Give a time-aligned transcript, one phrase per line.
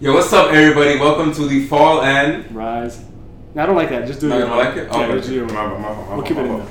[0.00, 0.98] Yo, what's up, everybody?
[0.98, 2.50] Welcome to the fall and.
[2.56, 3.04] Rise.
[3.54, 4.06] No, I don't like that.
[4.06, 4.30] Just do it.
[4.30, 4.88] Not gonna like it?
[4.90, 5.52] Yeah, Okay.
[5.52, 6.66] My my my We'll keep it in there.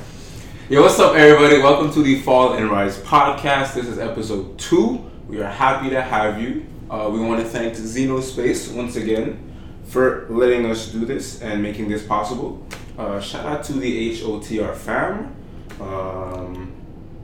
[0.68, 1.62] Yo, what's up, everybody?
[1.62, 3.76] Welcome to the Fall and Rise podcast.
[3.76, 5.06] This is episode two.
[5.28, 6.66] We are happy to have you.
[6.90, 9.54] Uh, we want to thank Xenospace once again
[9.84, 12.66] for letting us do this and making this possible.
[12.98, 15.36] Uh, shout out to the HOTR fam.
[15.80, 16.79] Um,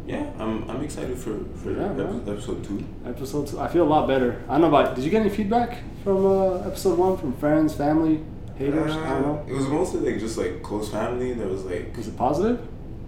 [0.06, 2.84] yeah, I'm, I'm excited for, for Yeah, episode two.
[3.06, 3.60] Episode two.
[3.60, 4.42] I feel a lot better.
[4.48, 4.96] I don't know about.
[4.96, 8.22] Did you get any feedback from uh, episode one from friends, family,
[8.58, 8.92] haters?
[8.96, 9.44] I don't know.
[9.48, 11.34] Uh, It was mostly like just like close family.
[11.34, 12.60] There was like Was it positive?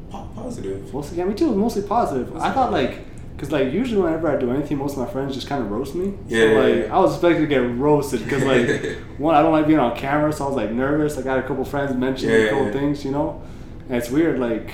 [0.09, 0.93] po- positive.
[0.93, 1.45] Mostly, yeah, me too.
[1.45, 2.35] It was mostly positive.
[2.37, 3.01] I thought like,
[3.37, 5.93] cause like usually whenever I do anything, most of my friends just kind of roast
[5.95, 6.13] me.
[6.27, 6.95] Yeah, So yeah, like, yeah.
[6.95, 10.31] I was expecting to get roasted because like, one, I don't like being on camera,
[10.33, 11.17] so I was like nervous.
[11.17, 13.41] I got a couple friends mentioning a couple things, you know,
[13.89, 14.39] and it's weird.
[14.39, 14.71] Like,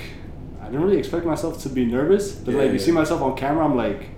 [0.74, 2.84] didn't really expect myself to be nervous, but Yeah, like, you yeah.
[2.84, 4.10] see myself on camera, I'm like,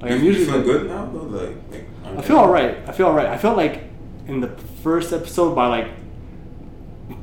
[0.00, 1.18] like you, I'm you usually feel like- good now though?
[1.20, 2.76] Like, like on I feel alright.
[2.88, 3.26] I feel alright.
[3.26, 3.84] I felt like
[4.26, 4.48] in the
[4.82, 5.88] first episode by like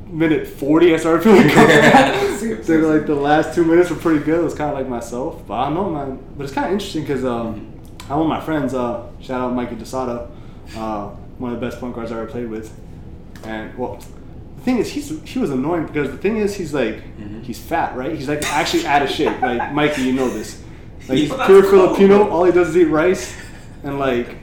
[0.08, 2.36] minute forty, I started feeling comfortable.
[2.38, 4.40] Same, so like the last two minutes were pretty good.
[4.40, 6.18] It was kind of like myself, but I don't know, man.
[6.36, 8.74] But it's kind of interesting because um, I have one of my friends.
[8.74, 10.30] Uh, shout out Mikey DeSato,
[10.76, 12.72] uh, one of the best point guards I ever played with.
[13.44, 14.23] And well, the
[14.64, 17.42] thing is, he's he was annoying because the thing is, he's like Mhm.
[17.44, 18.12] he's fat, right?
[18.14, 19.40] He's like actually out of shape.
[19.40, 20.62] Like Mikey, you know this.
[21.08, 22.28] Like he's pure cool, Filipino.
[22.30, 23.34] All he does is eat rice,
[23.82, 24.36] and like,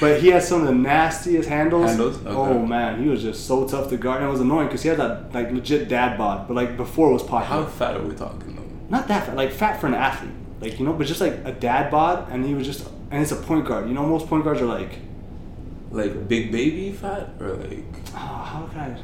[0.00, 1.86] but he has some of the nastiest handles.
[1.90, 2.16] Handles?
[2.18, 2.30] Okay.
[2.30, 4.20] Oh man, he was just so tough to guard.
[4.22, 7.10] And it was annoying because he had that like legit dad bod, but like before
[7.10, 7.66] it was How popular.
[7.66, 8.62] fat are we talking though?
[8.96, 11.52] Not that fat, like fat for an athlete, like you know, but just like a
[11.52, 13.86] dad bod, and he was just, and it's a point guard.
[13.88, 14.92] You know, most point guards are like,
[15.90, 18.96] Like big baby fat or like oh, how can I?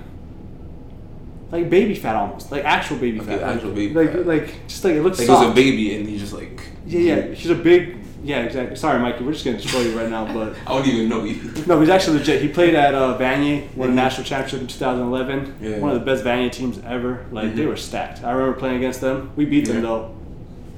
[1.54, 4.26] Like baby fat almost, like actual baby Okay, fat, actual like, baby like, fat.
[4.26, 7.00] like just like it looks like he was a baby and he's just like Yeah,
[7.00, 7.98] yeah, he's a big.
[8.24, 8.74] Yeah, exactly.
[8.74, 11.36] Sorry, Mikey, we're just gonna destroy you right now, but I don't even know you.
[11.68, 12.42] no, he's actually legit.
[12.42, 13.94] He played at uh, Vanier, won a Mhm.
[13.94, 15.54] national championship in 2011.
[15.60, 15.78] Yeah.
[15.78, 17.24] One of the best Vanier teams ever.
[17.30, 17.68] Like they Mhm.
[17.68, 18.24] were stacked.
[18.24, 19.30] I remember playing against them.
[19.36, 20.10] We beat them though.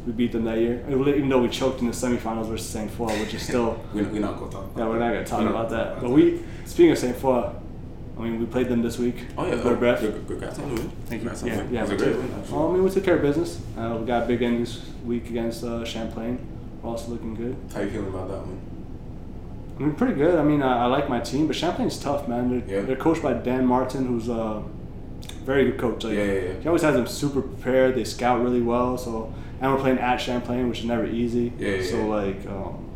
[0.06, 2.90] We beat them that year, even though we choked in the semifinals versus St.
[2.90, 3.80] Foy, which is still.
[3.94, 4.64] we we're not gonna talk.
[4.74, 5.94] About Yeah, we're not gonna talk We're about that.
[5.94, 7.16] But about we, speaking of St.
[7.16, 7.48] Foy,
[8.18, 9.26] I mean, we played them this week.
[9.36, 10.00] Oh yeah, Good breath.
[10.00, 10.90] Good, good, congrats on the win.
[11.06, 11.28] Thank you.
[11.28, 11.80] Congrats on Yeah, yeah.
[11.80, 12.32] It was a great win.
[12.38, 12.56] actually.
[12.56, 13.60] Well, I mean, we took care of business.
[13.76, 16.38] Uh, we got a big end this week against uh, Champlain.
[16.82, 17.56] We're also looking good.
[17.74, 18.60] How you feeling about that one?
[19.78, 20.38] I mean, pretty good.
[20.38, 22.48] I mean, I, I like my team, but Champlain's tough, man.
[22.66, 22.86] They're, Yeah.
[22.86, 24.62] they're coached by Dan Martin, who's a
[25.44, 26.04] very good coach.
[26.04, 26.52] Like, Yeah, yeah, yeah.
[26.60, 27.96] He always has them super prepared.
[27.96, 28.96] They scout really well.
[28.96, 31.52] So, and we're playing at Champlain, which is never easy.
[31.58, 32.04] Yeah, yeah, So, yeah.
[32.06, 32.88] like, um,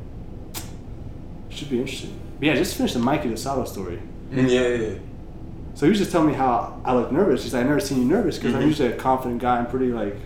[1.51, 2.19] should be interesting.
[2.39, 4.01] But yeah, just finished the Mikey DeSato story.
[4.33, 4.99] Mm, yeah, yeah, yeah.
[5.75, 7.43] So he was just telling me how I look nervous.
[7.45, 8.67] He's like, I've never seen you nervous because I'm Mhm.
[8.67, 9.59] usually a confident guy.
[9.59, 10.17] I'm pretty like,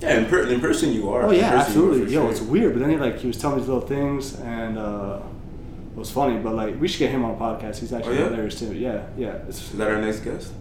[0.00, 1.22] Yeah, in, per- in person you are.
[1.24, 1.60] oh yeah, person you are
[1.92, 2.14] absolutely.
[2.14, 2.30] Yo, sure.
[2.30, 2.72] it's weird.
[2.74, 5.18] But then he like he was telling me these little things, and uh,
[5.94, 6.38] it was funny.
[6.38, 7.78] But like, we should get him on a podcast.
[7.78, 8.28] He's actually Oh, yeah?
[8.28, 8.74] hilarious too.
[8.74, 9.34] Yeah, yeah.
[9.48, 10.52] Is that our next guest?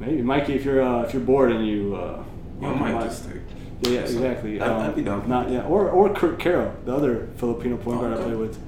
[0.00, 2.22] Maybe Mikey, if you're uh, if you're bored and you, uh,
[2.62, 3.42] I might might- just like.
[3.82, 4.60] yeah, exactly.
[4.60, 5.28] I'd, Um, I'd be down.
[5.28, 8.24] Not yeah, or or Kurt Caro, the other Filipino point Oh, guard I okay.
[8.24, 8.58] play with.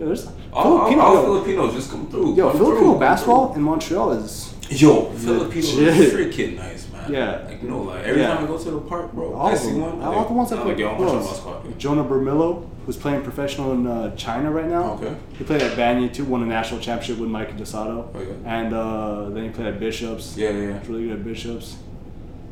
[0.00, 1.02] Yeah, there's All, all, Filipino.
[1.02, 2.34] all yo, Filipinos just come through.
[2.36, 7.10] yo, come Filipino through, basketball in Montreal is Yo, Filipinos are freaking nice, man.
[7.12, 7.42] Yeah.
[7.48, 8.34] Like, no, like, every Yeah.
[8.34, 10.00] time I go to the park, bro, all I see one.
[10.02, 10.72] all the ones that I'm play.
[10.72, 11.62] like, yo, basketball.
[11.78, 14.92] Jonah Bermillo, who's playing professional in uh, China right now.
[14.94, 15.14] Okay.
[15.38, 18.08] He played at Vanier too, won a national championship with Mike DeSato.
[18.14, 18.58] Oh, yeah.
[18.58, 20.36] And uh, then he played at Bishops.
[20.36, 20.78] Yeah, yeah, yeah.
[20.80, 21.76] He's really good at Bishops.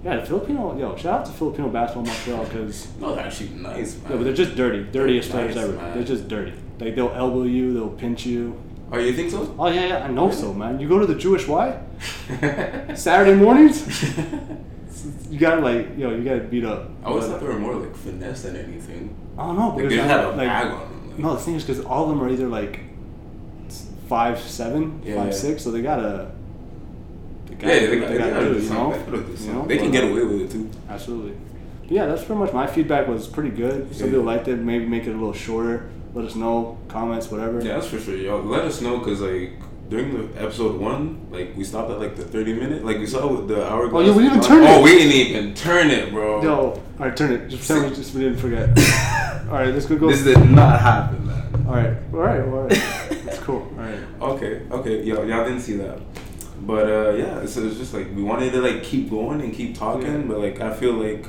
[0.03, 3.97] Yeah, the Filipino, yo, shout out to Filipino basketball Montreal because No, they're actually nice,
[3.99, 4.13] man.
[4.13, 4.85] Yeah, but they're just dirty.
[4.91, 5.73] Dirtiest Nice, players ever.
[5.77, 5.95] man.
[5.95, 6.53] They're just dirty.
[6.81, 8.57] Like they'll elbow you, they'll pinch you.
[8.93, 9.53] Oh, you think so?
[9.59, 10.79] Oh yeah, yeah, I know so, man.
[10.79, 11.77] You go to the Jewish Y
[12.97, 14.03] Saturday mornings,
[15.31, 16.91] you gotta like, yo, you gotta beat up.
[17.03, 19.15] I always thought they were more like finesse than anything.
[19.39, 21.09] I don't know Like, they I- had a like, bag on them.
[21.11, 22.81] Like, No, the thing is because all of them are either like
[24.09, 25.33] five seven, Yeah, five yeah.
[25.33, 26.31] six, so they gotta.
[27.47, 28.77] They yeah, gotta they, do they, they, gotta do, you something.
[28.77, 28.91] know?
[29.19, 29.55] Gotta do You something.
[29.55, 29.67] know?
[29.67, 30.71] they can get away with it too.
[30.89, 31.37] Absolutely.
[31.83, 33.95] But yeah, that's pretty much my feedback was pretty good.
[33.95, 34.13] Some Yeah.
[34.13, 34.57] people liked it.
[34.59, 35.89] Maybe make it a little shorter.
[36.15, 37.61] Let us know comments, whatever.
[37.63, 38.17] Yeah, that's for sure.
[38.17, 39.53] Yo, let us know because like
[39.89, 42.85] during the episode one, like we stopped at like the thirty minute.
[42.85, 43.89] Like we saw with the hour.
[43.93, 44.69] Oh, yeah, we didn't turn it.
[44.71, 46.43] Oh, we didn't even turn it, bro.
[46.43, 47.49] Yo, all right, turn it.
[47.49, 48.69] Just me, just we didn't forget.
[49.49, 49.97] all right, let's go.
[49.97, 51.67] This did not happen, man.
[51.69, 52.71] all right, all right, all right.
[53.25, 53.63] That's cool.
[53.77, 53.99] All right.
[54.21, 55.99] Okay, okay, yo, y'all didn't see that,
[56.67, 59.77] but uh, yeah, so it's just like we wanted to like keep going and keep
[59.77, 60.27] talking, Yeah.
[60.27, 61.27] but like I feel like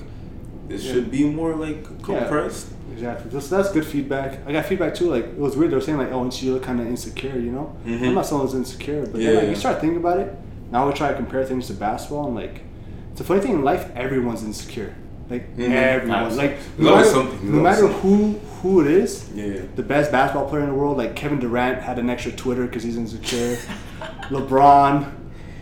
[0.67, 0.93] this Yeah.
[0.93, 2.69] should be more like compressed.
[2.97, 3.39] Exactly.
[3.39, 4.39] So that's good feedback.
[4.47, 5.09] I got feedback too.
[5.11, 5.71] Like it was weird.
[5.71, 7.75] They were saying like, "Oh, and you look kind of insecure," you know.
[7.85, 8.07] Mhm.
[8.07, 9.49] I'm not someone who's insecure, but Yeah, then like yeah.
[9.51, 10.35] you start thinking about it.
[10.71, 12.61] Now we try to compare things to basketball, and like
[13.11, 13.89] it's a funny thing in life.
[13.95, 14.95] Everyone's insecure.
[15.29, 15.69] Like Mhm.
[15.71, 19.61] everyone, like no matter, something, no matter who who it is, Yeah.
[19.75, 22.81] the best basketball player in the world, like Kevin Durant, had an extra Twitter because
[22.81, 23.55] he's insecure.
[24.31, 25.05] LeBron,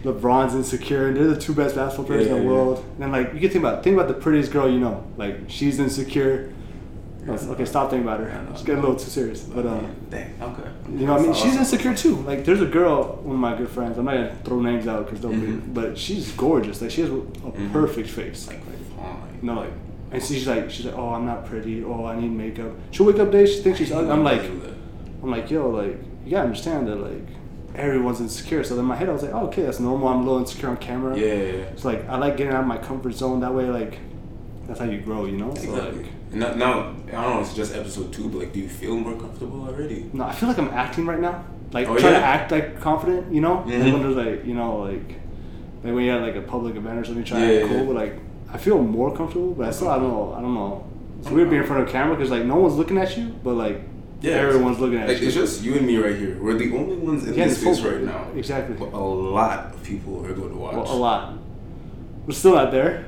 [0.05, 2.47] LeBron's insecure, and they're the two best basketball players in the yeah.
[2.47, 2.77] world.
[2.93, 5.35] And then like you can think about think about the prettiest girl you know, like
[5.47, 6.51] she's insecure.
[7.25, 8.47] No, okay, stop thinking about her.
[8.51, 9.81] It's getting a little too serious, but uh,
[10.11, 10.35] Dang.
[10.41, 10.69] Okay.
[10.91, 12.17] you know, what I mean, she's insecure too.
[12.17, 13.97] Like, there's a girl, one of my good friends.
[13.97, 15.73] I'm not gonna throw names out because they'll be, Mhm.
[15.73, 16.81] but she's gorgeous.
[16.81, 17.71] Like, she has a Mhm.
[17.73, 18.47] perfect face.
[18.47, 18.61] Like
[18.95, 19.39] fine.
[19.41, 19.71] No, like,
[20.11, 21.83] and she's like, she's like, oh, I'm not pretty.
[21.83, 22.71] Oh, I need makeup.
[22.91, 24.11] She'll wake up days, she thinks she's ugly.
[24.11, 24.43] I'm like,
[25.23, 27.27] I'm like, yo, like, you gotta understand that, like,
[27.75, 28.63] everyone's insecure.
[28.63, 30.07] So in my head, I was like, oh, okay, that's normal.
[30.09, 31.17] I'm a little insecure on camera.
[31.17, 31.25] Yeah.
[31.25, 31.51] yeah, yeah.
[31.73, 33.39] It's like I like getting out of my comfort zone.
[33.39, 33.97] That way, like,
[34.67, 35.53] that's how you grow, you know.
[35.55, 36.03] So Exactly.
[36.03, 37.41] like, now, now, I don't know.
[37.41, 40.09] It's just episode two, but like, do you feel more comfortable already?
[40.13, 41.43] No, I feel like I'm acting right now.
[41.71, 42.19] Like Oh, trying yeah?
[42.19, 43.57] to act like confident, you know.
[43.67, 43.83] Mhm.
[43.83, 45.09] Like when there's like, you know, like
[45.83, 47.77] like when you're at like a public event or something, trying Yeah, to act yeah,
[47.77, 47.85] cool.
[47.87, 48.13] But like,
[48.53, 49.53] I feel more comfortable.
[49.53, 50.33] But I still, I don't know.
[50.37, 50.85] I don't know.
[51.19, 53.27] It's weird being in front of a camera because like no one's looking at you,
[53.43, 53.81] but like
[54.21, 55.27] yeah, everyone's looking at Like you.
[55.27, 56.37] it's just you and me right here.
[56.41, 58.27] We're the only ones in this space right now.
[58.35, 58.75] exactly.
[58.75, 60.75] But a lot of people are going to watch.
[60.75, 61.33] well, a lot.
[62.25, 63.05] We're still not there.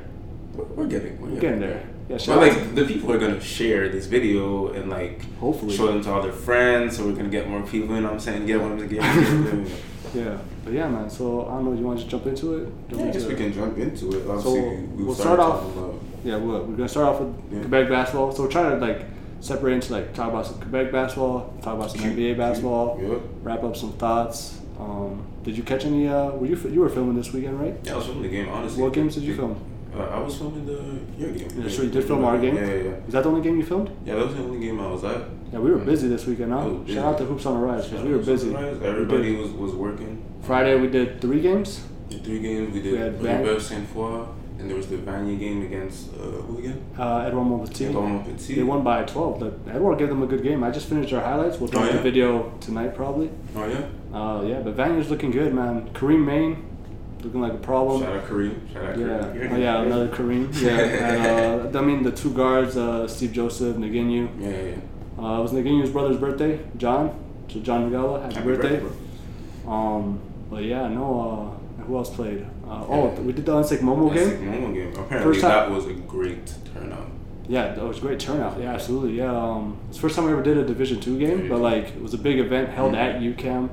[0.56, 1.20] We're, we're getting.
[1.22, 1.84] We're We're getting there.
[2.10, 5.76] Yeah, But shout out like the people are gonna share this video and like Hopefully.
[5.76, 7.94] show them to all their friends, so we're gonna get more people.
[7.96, 8.46] You know what I'm saying?
[8.46, 9.72] Get one of the games.
[10.16, 11.10] Yeah, but yeah, man.
[11.10, 11.74] So I don't know.
[11.74, 12.70] You want to just jump into it?
[12.90, 14.24] Jump yeah, I guess we can jump into it.
[14.24, 14.62] So Obviously,
[14.96, 15.64] we we'll started start off.
[15.78, 17.60] about- Yeah, we're, we're gonna start off with Yeah.
[17.60, 18.32] Quebec basketball.
[18.32, 19.02] So we're trying to like
[19.42, 22.98] separate into like talk about some Quebec basketball, talk about some NBA basketball,
[23.44, 24.58] wrap up some thoughts.
[24.80, 26.08] Um, did you catch any?
[26.08, 27.76] Uh, were you you were filming this weekend, right?
[27.84, 28.48] Yeah, I was filming the game.
[28.48, 29.60] Honestly, What games did you film?
[29.98, 30.74] Uh, I was filming the
[31.18, 31.50] your game.
[31.62, 32.56] Yeah, so you did film our game.
[32.56, 33.08] Yeah, yeah, yeah.
[33.08, 33.90] Is that the only game you filmed?
[34.06, 35.22] Yeah, that was the only game I was at.
[35.52, 36.52] Yeah, we were busy this weekend.
[36.54, 36.70] Huh?
[36.70, 36.96] Busy.
[36.96, 38.50] Shout out to Hoops on the Rise because we were busy.
[38.50, 40.24] We Everybody was, was working.
[40.44, 41.84] Friday we did three games.
[42.10, 43.00] The three games we We did.
[43.00, 44.26] had We Van- Rebel Saint Foy,
[44.60, 46.82] and there was the Vanier game against uh, who again?
[46.98, 47.90] Uh, Edouard Montpetit.
[47.90, 48.56] Edouard Petit.
[48.56, 49.40] They won by 12.
[49.40, 50.64] But Edward gave them a good game.
[50.64, 51.60] I just finished our highlights.
[51.60, 53.30] We'll Oh, drop the video tonight probably.
[53.56, 53.88] Oh yeah.
[54.18, 55.90] Uh, yeah, but Vanier's looking good, man.
[55.94, 56.66] Kareem Main
[57.28, 58.02] looking like a problem.
[58.02, 58.74] Shout out Kareem.
[58.74, 59.52] Shout out Yeah, Kareem.
[59.54, 60.62] oh, yeah, another Kareem.
[60.62, 64.30] Yeah, and, uh, I mean the two guards, uh, Steve Joseph, Naginu.
[64.40, 64.62] Yeah, yeah.
[64.64, 65.24] yeah.
[65.24, 67.12] Uh, it was Naginu's brother's birthday, John.
[67.50, 68.80] So John Nagala, happy, Happy birthday.
[68.80, 69.72] bro.
[69.74, 70.20] Um,
[70.50, 71.06] but yeah, no.
[71.80, 72.46] Uh, who else played?
[72.68, 74.30] Uh, oh, we did the Ahuntsic Momo game.
[74.30, 74.92] the Momo game.
[74.92, 77.08] Apparently, First time- that was a great turnout.
[77.50, 78.60] Yeah, that was a great turnout.
[78.60, 79.14] Yeah, absolutely.
[79.18, 81.86] Yeah, um, it's the first time we ever did a Division two game, but like
[81.96, 82.98] it was a big event held Mhm.
[82.98, 83.70] at UQAM.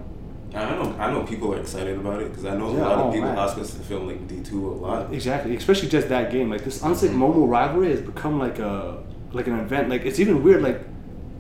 [0.55, 0.97] I know.
[0.99, 3.15] I know people are excited about it because I know Yeah, a lot oh, of
[3.15, 3.39] people man.
[3.39, 5.13] ask us to film like D two a lot.
[5.13, 6.49] Exactly, especially just that game.
[6.51, 7.17] Like this Ahuntsic Mhm.
[7.19, 8.99] Momo rivalry has become like a
[9.33, 9.89] like an event.
[9.89, 10.63] Like it's even weird.
[10.63, 10.81] Like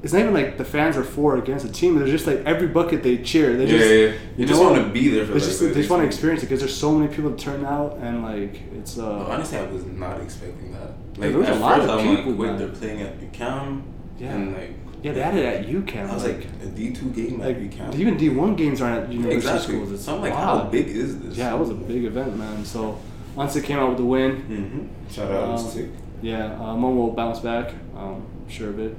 [0.03, 1.97] it's not even like the fans are for or against a team.
[1.99, 3.57] They're just like every bucket they cheer.
[3.57, 4.13] They Yeah, just yeah, yeah.
[4.37, 6.07] You just want to be there for They like, just, the they just want to
[6.07, 6.43] experience.
[6.43, 9.67] it because there's so many people to turn out and like it's uh honestly, I
[9.67, 10.91] was not expecting that.
[11.19, 12.59] Like there was a lot of I'm people, like, wait, man.
[12.59, 13.83] they're playing at UQAM,
[14.19, 14.33] Yeah.
[14.35, 16.09] and like yeah they had it at UQAM.
[16.09, 17.95] I was like a D two game like at UQAM.
[17.95, 19.75] even D one games aren't at university exactly.
[19.75, 19.93] schools.
[19.93, 20.63] It's so I'm like, wild.
[20.63, 21.37] how big is this?
[21.37, 22.65] Yeah, it was a big event, man.
[22.65, 22.99] So
[23.37, 24.33] Ahuntsic came out with the win.
[24.43, 25.13] Mm-hmm.
[25.13, 25.91] Shout out Um, Sick.
[26.23, 27.75] Yeah, uh, Momo will bounce back.
[27.95, 28.97] Um, I'm sure of it.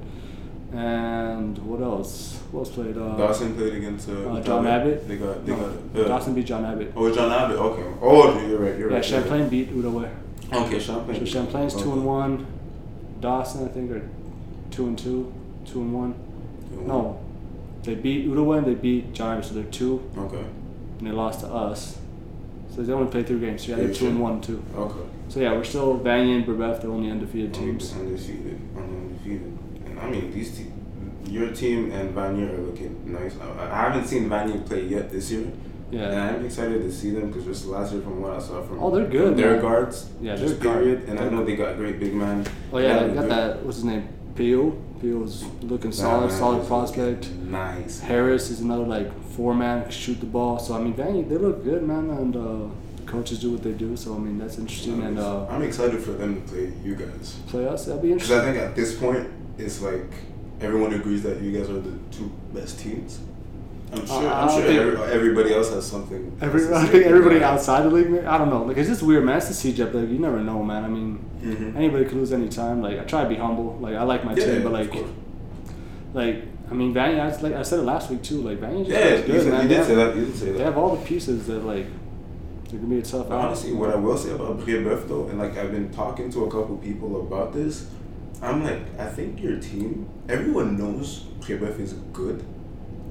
[0.73, 2.39] And what else?
[2.51, 2.97] Who else played?
[2.97, 5.07] Uh, Dawson played against uh, uh, John Abbott.
[5.07, 6.91] They got they no, got uh, Dawson beat John Abbott.
[6.95, 7.57] Oh, John Abbott.
[7.57, 7.97] Okay.
[8.01, 8.77] Oh, you're right.
[8.77, 9.09] You're yeah, right.
[9.09, 10.11] you're Champlain beat right.
[10.53, 11.19] Okay, Champlain.
[11.19, 12.45] So Champlain's two and one.
[13.21, 14.07] Dawson, I think, are
[14.69, 15.33] two and two.
[15.65, 16.15] Two and one.
[16.85, 17.19] No,
[17.83, 20.43] they beat Outaouais and they beat Abbott, so they're two, Okay.
[20.99, 21.97] and they lost to us.
[22.73, 23.65] So they only played three games.
[23.65, 24.63] So yeah, they're two and one too.
[24.75, 24.99] Okay.
[25.29, 27.93] So yeah, we're still Vanier and Brebeuf, the only undefeated teams.
[27.93, 28.59] Undefeated.
[28.77, 29.57] Undefeated.
[29.85, 30.71] And I mean, these te-
[31.31, 33.35] your team and Vanier are looking nice.
[33.39, 35.47] I, I haven't seen Vanier play yet this year.
[35.91, 36.09] Yeah.
[36.11, 38.83] And I'm excited to see them because just last year, from what I saw from
[38.83, 39.61] Oh, they're good, their man.
[39.61, 41.03] guards, Yeah, just they're guard- period.
[41.09, 42.45] And I they're know they got great big man.
[42.73, 43.31] Oh yeah, they got good.
[43.31, 43.63] that.
[43.63, 44.09] What's his name?
[44.35, 44.75] Pio.
[45.05, 47.29] Pio's looking solid, solid prospect.
[47.29, 47.99] Nice.
[47.99, 50.59] Harris is another like four man shoot the ball.
[50.59, 52.39] So I mean, Vanier, they look good, man, and uh,
[52.97, 53.95] the coaches do what they do.
[53.95, 55.03] So I mean, that's interesting.
[55.03, 57.37] And uh, I'm excited for them to play you guys.
[57.47, 58.37] play us, that'll be interesting.
[58.37, 60.11] Because I think at this point, it's like
[60.61, 63.19] everyone agrees that you guys are the two best teams.
[63.91, 64.27] I'm sure.
[64.27, 66.37] Uh, I'm sure every, everybody else has something.
[66.41, 68.63] Every, I think everybody outside the league, man, I don't know.
[68.63, 69.37] Like it's just weird, man.
[69.37, 70.09] It's the CEGEP league.
[70.09, 70.83] You never know, man.
[70.83, 71.75] I mean, Mhm.
[71.75, 72.81] anybody could lose any time.
[72.81, 73.77] Like I try to be humble.
[73.79, 74.93] Like I like my Yeah, team, but like,
[76.13, 76.97] like I mean.
[76.97, 78.41] I, like I said it last week too.
[78.41, 79.61] Like just Yeah, good, said, man.
[79.63, 80.15] you did have- say that.
[80.15, 80.57] You did say that.
[80.57, 81.85] They have all the pieces that like
[82.69, 83.29] they're gonna be a tough.
[83.29, 86.45] But honestly, what I will say about Brebeuf though, and like I've been talking to
[86.45, 87.87] a couple people about this,
[88.41, 92.43] I'm like, I think your team, everyone knows Brebeuf is good,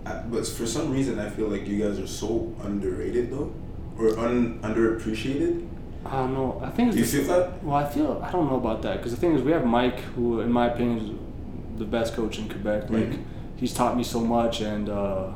[0.05, 3.53] I, but for some reason I feel like you guys are so underrated though,
[3.99, 5.67] or un underappreciated.
[6.07, 6.61] I don't know.
[6.63, 7.63] I think it's Do you feel that?
[7.65, 10.01] Well, I feel I don't know about that because the thing is, we have Mike,
[10.01, 12.91] who, in my opinion, is the best coach in Quebec.
[12.91, 13.19] Like, Mhm.
[13.57, 15.29] he's taught me so much, and uh,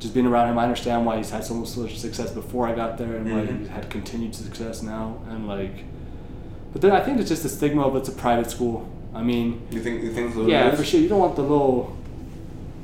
[0.00, 2.98] just being around him, I understand why he's had so much success before I got
[2.98, 3.58] there, and why Mhm.
[3.60, 5.16] he's had continued success now.
[5.30, 5.84] And like,
[6.72, 8.86] but then I think it's just the stigma of it's a private school.
[9.14, 11.00] I mean, You think you think what yeah, for sure.
[11.00, 11.96] You don't want the little.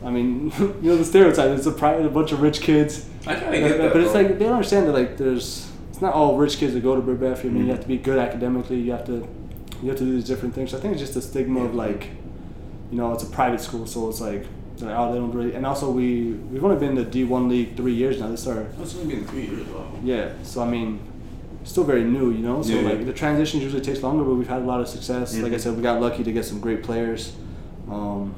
[0.05, 1.51] I mean, you know the stereotype.
[1.57, 3.07] It's a private, a bunch of rich kids.
[3.27, 3.93] I kind But, of get that.
[3.93, 4.19] but it's though.
[4.21, 5.69] like they don't understand that like there's
[6.03, 7.41] not all rich kids that go to Brebeuf.
[7.41, 7.67] I mean, Mhm.
[7.67, 8.79] you have to be good academically.
[8.81, 9.27] You have to
[9.83, 10.71] you have to do these different things.
[10.71, 12.09] So I think it's just a stigma of like,
[12.93, 14.45] you know, it's a private school, so it's like,
[14.81, 15.55] like oh they don't really.
[15.55, 18.29] And also we we've only been in the D one league three years now.
[18.29, 19.67] This is our it's only been three years.
[19.75, 19.87] Wow.
[20.05, 20.29] yeah.
[20.45, 21.01] So I mean,
[21.65, 22.63] still very new, you know.
[22.63, 22.89] So Yeah.
[22.91, 25.37] like the transition usually takes longer, but we've had a lot of success.
[25.39, 25.61] Like I Mhm.
[25.61, 27.33] said, we got lucky to get some great players.
[27.91, 28.33] Um,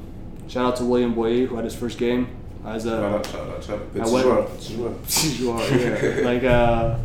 [0.48, 2.26] shout out to William Boye who had his first game
[2.66, 3.82] as a Shout out, shout out, shout out.
[3.94, 5.58] It's Joao, it's Joao.
[5.76, 6.24] yeah.
[6.30, 6.96] like, uh,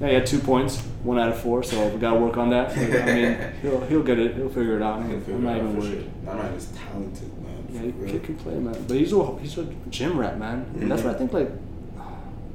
[0.00, 2.70] yeah, he had two points, one out of four, so we gotta work on that.
[2.76, 5.00] I mean, he'll he'll get it, he'll figure it out.
[5.00, 5.10] I'm,
[5.44, 5.92] not even worried.
[6.02, 6.02] sure.
[6.24, 7.66] That man is talented, man.
[7.70, 8.10] Yeah, he real.
[8.12, 8.84] kid can play, man.
[8.88, 10.66] But he's a he's a gym rat, man.
[10.80, 11.18] And that's what I Mhm.
[11.18, 11.32] think.
[11.32, 11.50] Like,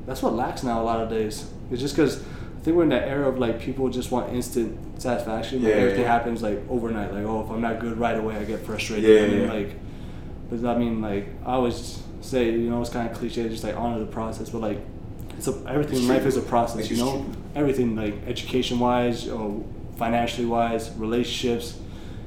[0.06, 1.50] that's what lacks now a lot of days.
[1.72, 5.00] It's just because I think we're in that era of like people just want instant
[5.02, 5.62] satisfaction.
[5.64, 6.08] Like Yeah, everything yeah.
[6.12, 7.14] happens like overnight.
[7.14, 9.10] Like, oh, if I'm not good right away, I get frustrated.
[9.10, 9.54] Yeah, and yeah.
[9.54, 9.75] like,
[10.50, 13.75] but I mean, like I always say, you know, it's kind of cliche, just like
[13.78, 14.50] honor the process.
[14.50, 14.80] But like,
[15.38, 16.89] it's a everything in life is a process.
[16.89, 17.25] You know,
[17.56, 19.63] everything like education wise, or
[19.98, 21.80] financially wise, relationships.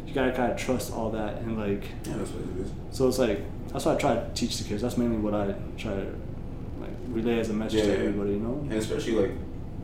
[0.07, 1.85] You gotta kind of trust all that and like.
[2.05, 2.71] Yeah, that's what it is.
[2.91, 3.41] So it's like
[3.73, 4.83] that's what I try to teach the kids.
[4.83, 6.15] That's mainly what I try to
[6.81, 8.33] like relay as a message Yeah, to everybody.
[8.33, 8.59] You know.
[8.63, 9.33] And especially like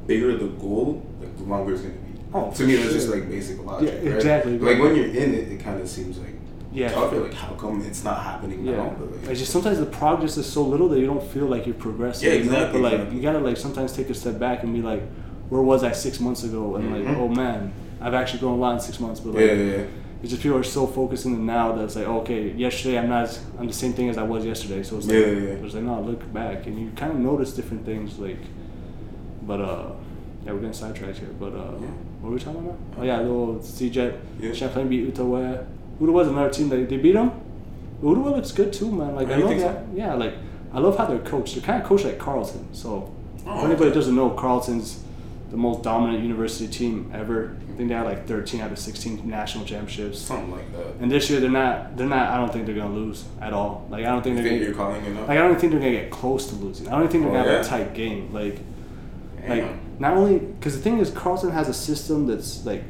[0.07, 2.00] bigger the goal, like the longer it's gonna be.
[2.33, 4.00] Oh, to me, for that's just like basic logic.
[4.02, 4.16] Yeah, right?
[4.16, 4.59] exactly.
[4.59, 6.34] Like when you're in it, it kind of seems like
[6.75, 6.88] Yeah.
[6.88, 8.76] I feel Like how come it's not happening Yeah.
[8.76, 8.97] now?
[8.99, 11.66] But like, It's just sometimes the progress is so little that you don't feel like
[11.66, 12.28] you're progressing.
[12.28, 13.16] Yeah, exactly, But like exactly.
[13.16, 15.02] you gotta like sometimes take a step back and be like,
[15.50, 16.75] where was I six months ago?
[16.76, 17.16] And like, Mhm.
[17.21, 19.21] oh man, I've actually grown a lot in six months.
[19.21, 19.83] But like, yeah, yeah, yeah.
[20.23, 23.09] it's just people are so focused in the now that it's like, okay, yesterday I'm
[23.09, 24.83] not, as, I'm the same thing as I was yesterday.
[24.83, 25.64] So it's like, Yeah, yeah, yeah.
[25.64, 28.38] it's like no, look back and you kind of notice different things like,
[29.47, 29.87] but uh,
[30.45, 31.28] yeah, we're getting sidetracked here.
[31.38, 31.87] But uh, Yeah.
[32.21, 32.78] what were we talking about?
[32.99, 34.52] Oh yeah, little CJ, Yeah.
[34.52, 35.59] Champlain beat Outaouais.
[36.00, 37.30] Outaouais another team that they beat them.
[38.02, 39.14] Ottawa looks good too, man.
[39.14, 39.68] Like Oh, I love think so?
[39.68, 39.84] that.
[39.94, 40.34] Yeah, like
[40.72, 41.54] I love how they're coached.
[41.54, 42.66] They're kind of coached like Carleton.
[42.72, 43.12] So
[43.46, 43.94] Oh, if anybody okay.
[43.94, 45.02] doesn't know, Carleton's
[45.50, 47.56] the most dominant university team ever.
[47.72, 50.18] I think they had like 13 out of 16 national championships.
[50.18, 50.86] Something like that.
[51.00, 51.96] And this year they're not.
[51.96, 52.28] They're not.
[52.30, 53.86] I don't think they're gonna lose at all.
[53.90, 54.68] Like I don't think You they're think gonna.
[54.70, 55.20] you're calling it now?
[55.26, 56.88] Like I don't think they're gonna get close to losing.
[56.88, 57.76] I don't think they're Oh, gonna have yeah?
[57.76, 58.32] a tight game.
[58.32, 58.58] Like
[59.46, 59.48] Damn.
[59.68, 62.82] like not only because the thing is Carleton has a system that's like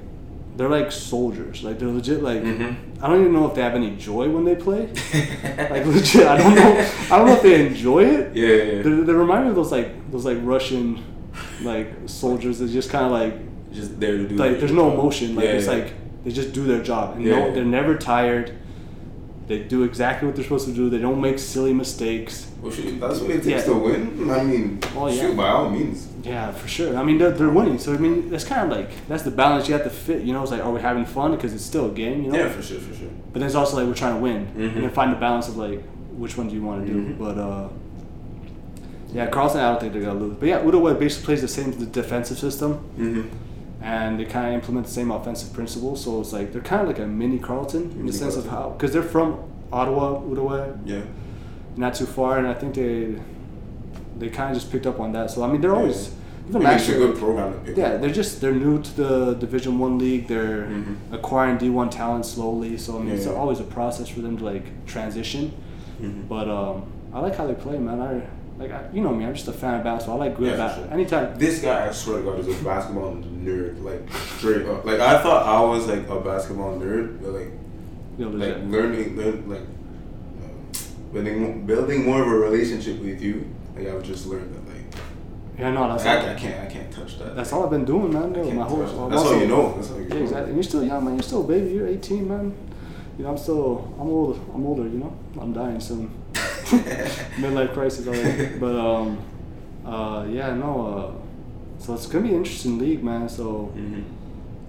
[0.57, 1.63] they're like soldiers.
[1.65, 2.23] Like they're legit.
[2.23, 2.77] Like Mhm.
[3.03, 4.87] I don't even know if they have any joy when they play.
[5.71, 6.89] like legit, I don't know.
[7.11, 8.35] I don't know if they enjoy it.
[8.37, 8.83] Yeah, yeah, yeah.
[8.83, 11.03] They, they remind me of those like those like Russian
[11.63, 13.35] like soldiers that just kind of like
[13.73, 14.37] just there to do.
[14.37, 14.99] like there's no job.
[14.99, 15.35] emotion.
[15.35, 15.73] Like Yeah, it's yeah.
[15.73, 15.93] like
[16.25, 17.55] they just do their job and Yeah, no, yeah.
[17.55, 18.53] they're never tired.
[19.47, 20.89] They do exactly what they're supposed to do.
[20.89, 22.51] They don't make silly mistakes.
[22.63, 23.73] Well, shoot, that's what it takes Yeah.
[23.73, 24.31] to win.
[24.31, 25.21] I mean, Oh, yeah.
[25.21, 26.09] shoot, by all means.
[26.23, 26.97] Yeah, for sure.
[26.97, 27.79] I mean, they're, they're winning.
[27.79, 30.23] So I mean, that's kind of like that's the balance you have to fit.
[30.23, 32.25] You know, it's like are we having fun because it's still a game.
[32.25, 32.39] You know.
[32.39, 33.09] Yeah, for sure, for sure.
[33.33, 34.75] But then it's also like we're trying to win Mhm.
[34.77, 35.83] and then find the balance of like
[36.17, 36.99] which one do you want to do.
[37.01, 37.19] Mhm.
[37.19, 37.69] But uh,
[39.13, 40.37] yeah, Carleton, I don't think they're gonna lose.
[40.41, 43.23] But yeah, Outaouais basically plays the same the defensive system, Mm-hmm.
[43.85, 46.03] And they kind of implement the same offensive principles.
[46.03, 48.47] So it's like they're kind of like a mini Carleton in Mini the sense of
[48.49, 49.39] how because they're from
[49.71, 51.03] Ottawa, Outaouais, Yeah.
[51.77, 53.17] not too far, and I think they
[54.19, 55.31] they kind of just picked up on that.
[55.31, 55.77] So I mean, they're Yeah.
[55.81, 56.13] always
[56.49, 56.99] even mean, last year.
[56.99, 60.29] good program Yeah, they're just they're new to the Division One league.
[60.29, 60.95] They're Mhm.
[61.13, 63.33] acquiring D one talent slowly, so I mean it's Yeah.
[63.33, 65.53] always a process for them to like transition.
[66.03, 66.27] Mhm.
[66.29, 68.01] But um, I like how they play, man.
[68.01, 68.23] I
[68.59, 69.25] like I, you know me.
[69.25, 70.23] I'm just a fan of basketball.
[70.23, 70.91] I like good Yeah, basketball.
[70.91, 70.95] sure.
[71.01, 71.39] Anytime.
[71.39, 73.83] This guy, I swear to God, is a basketball nerd.
[73.83, 74.03] Like
[74.39, 74.85] straight up.
[74.85, 77.51] Like I thought I was like a basketball nerd, but like
[78.17, 79.63] Yo, like learning, learn, like
[81.13, 83.47] building building more of a relationship with you.
[83.77, 84.85] Like I've just learned that like
[85.59, 87.37] yeah, no, that's I, all, I can't I can't touch that.
[87.37, 88.35] that's all I've been doing, man.
[88.35, 89.01] I Yo, my whole touch that.
[89.01, 89.75] I'm That's all you know.
[89.77, 90.23] That's all you Yeah, know.
[90.23, 90.47] exactly.
[90.47, 91.15] And you're still young, man.
[91.15, 91.71] You're still a baby.
[91.73, 92.55] You're 18, man.
[93.19, 94.51] You know, I'm still I'm old.
[94.53, 94.83] I'm older.
[94.83, 96.11] You know, I'm dying soon.
[97.41, 98.57] Midlife crisis already.
[98.61, 99.19] But um,
[99.87, 100.73] uh, yeah, no.
[101.19, 103.29] Uh, so it's gonna be an interesting league, man.
[103.29, 103.73] So.
[103.77, 104.05] Mhm.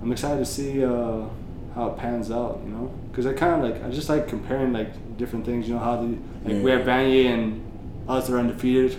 [0.01, 1.21] I'm excited to see uh,
[1.73, 4.71] how it pans out, you know, because I kind of like I just like comparing
[4.71, 5.67] like different things.
[5.67, 6.09] You know how the
[6.43, 6.77] like we Yeah.
[6.77, 7.61] have Vanier and
[8.07, 8.95] us are undefeated.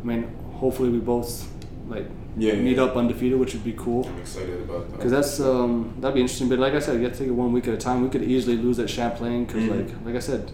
[0.00, 0.22] I mean,
[0.54, 1.46] hopefully we both
[1.88, 2.06] like
[2.38, 2.84] Yeah, meet yeah.
[2.84, 4.06] up undefeated, which would be cool.
[4.06, 4.96] I'm excited about that.
[4.96, 6.48] Because that's um, that'd be interesting.
[6.48, 8.02] But like I said, you got to take it one week at a time.
[8.02, 9.76] We could easily lose at Champlain because Mhm.
[9.76, 10.50] like like I said,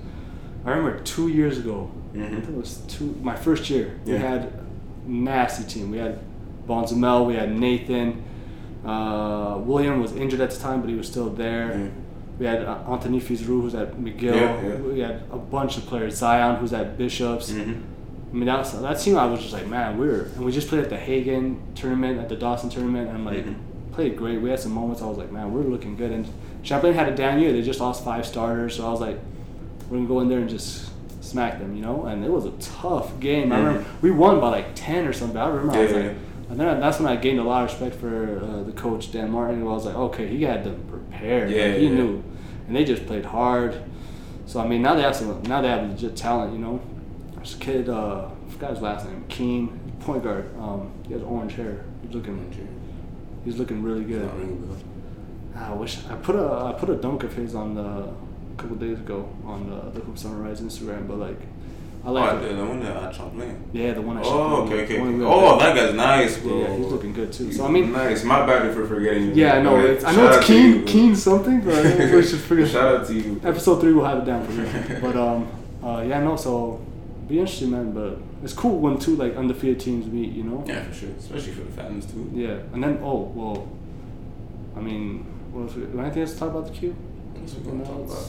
[0.64, 1.90] I remember two years ago.
[2.14, 2.30] I Mhm.
[2.30, 3.14] think it was two.
[3.22, 4.18] My first year, we Yeah.
[4.18, 4.52] had
[5.06, 5.90] nasty team.
[5.90, 6.18] We had
[6.68, 8.22] Bonzamel, we had Nathan,
[8.84, 11.68] Uh, William was injured at the time, but he was still there.
[11.74, 11.88] Yeah.
[12.38, 14.34] We had uh, Anthony Fizru, who's at McGill.
[14.34, 14.74] Yeah, yeah.
[14.76, 16.16] We had a bunch of players.
[16.16, 17.50] Zion, who's at Bishops.
[17.50, 17.76] Mhm.
[18.30, 20.26] I mean, that, was, that team, I was just like, man, we were.
[20.36, 23.54] And we just played at the Hagen tournament, at the Dawson tournament, and like, Mhm.
[23.92, 24.42] played great.
[24.42, 26.10] We had some moments I was like, man, we're looking good.
[26.10, 26.26] And
[26.62, 27.52] Champlain had a down year.
[27.52, 28.74] They just lost five starters.
[28.76, 29.18] So I was like,
[29.94, 30.90] we're going to go in there and just
[31.22, 32.06] smack them, you know?
[32.06, 33.52] And it was a tough game.
[33.52, 35.36] I remember we won by like 10 or something.
[35.36, 36.16] I remember I was like,
[36.50, 39.30] and then that's when I gained a lot of respect for uh, the coach, Dan
[39.30, 39.62] Martin.
[39.62, 41.50] I was like, okay, he had them prepared.
[41.50, 41.94] Yeah, Like, he yeah.
[41.94, 42.24] knew.
[42.66, 43.82] And they just played hard.
[44.46, 46.80] So, I mean, now they have some, now they have legit talent, you know?
[47.36, 50.50] A kid, uh, I forgot his last name, Keen, point guard.
[50.58, 51.84] Um, he has orange hair.
[52.02, 52.78] He's looking,
[53.44, 54.24] he's looking really good.
[54.24, 54.68] Not ringing
[55.54, 55.58] a.
[55.58, 58.12] Ah, I wish I put a I put a dunk of his on the
[58.56, 61.40] a couple days ago on the, the Hoop Sunrise Instagram, but like
[62.06, 63.64] I like Oh, the, the one that at Champlain.
[63.72, 65.00] yeah the one I Oh, okay, okay.
[65.24, 66.60] Oh, that guy's nice, yeah, bro.
[66.60, 67.50] yeah, he's looking good too.
[67.50, 68.22] So I mean, nice.
[68.24, 69.28] My bad for forgetting.
[69.28, 70.82] your yeah, I know it's I know it's Keen you.
[70.84, 71.82] Keen something, but
[72.12, 72.66] we should figure.
[72.66, 73.40] Shout out to you.
[73.42, 74.98] Episode three we'll have it down for you.
[75.00, 75.48] but um,
[75.82, 76.84] uh, yeah, no, so
[77.26, 77.92] be interesting, man.
[77.92, 80.62] But it's cool when two like undefeated teams meet, you know.
[80.66, 81.10] Yeah, for sure.
[81.18, 82.30] Especially for the fans too.
[82.34, 83.66] Yeah, and then oh well,
[84.76, 85.74] I mean, what else?
[85.74, 86.90] we- Anything else to talk about the Q?
[87.32, 88.26] What's we gonna No, talk about?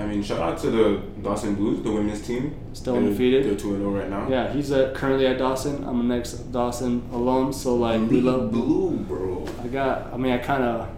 [0.00, 2.54] It's- I mean, shout out to the Dawson Blues, the women's team.
[2.72, 3.44] Still They're- undefeated.
[3.44, 4.26] They're two and zero right now.
[4.28, 5.84] Yeah, he's at, currently at Dawson.
[5.86, 8.50] I'm an ex Dawson alum, so like we love.
[8.50, 9.44] blue, bro.
[9.62, 10.10] I got.
[10.12, 10.88] I mean, I kind of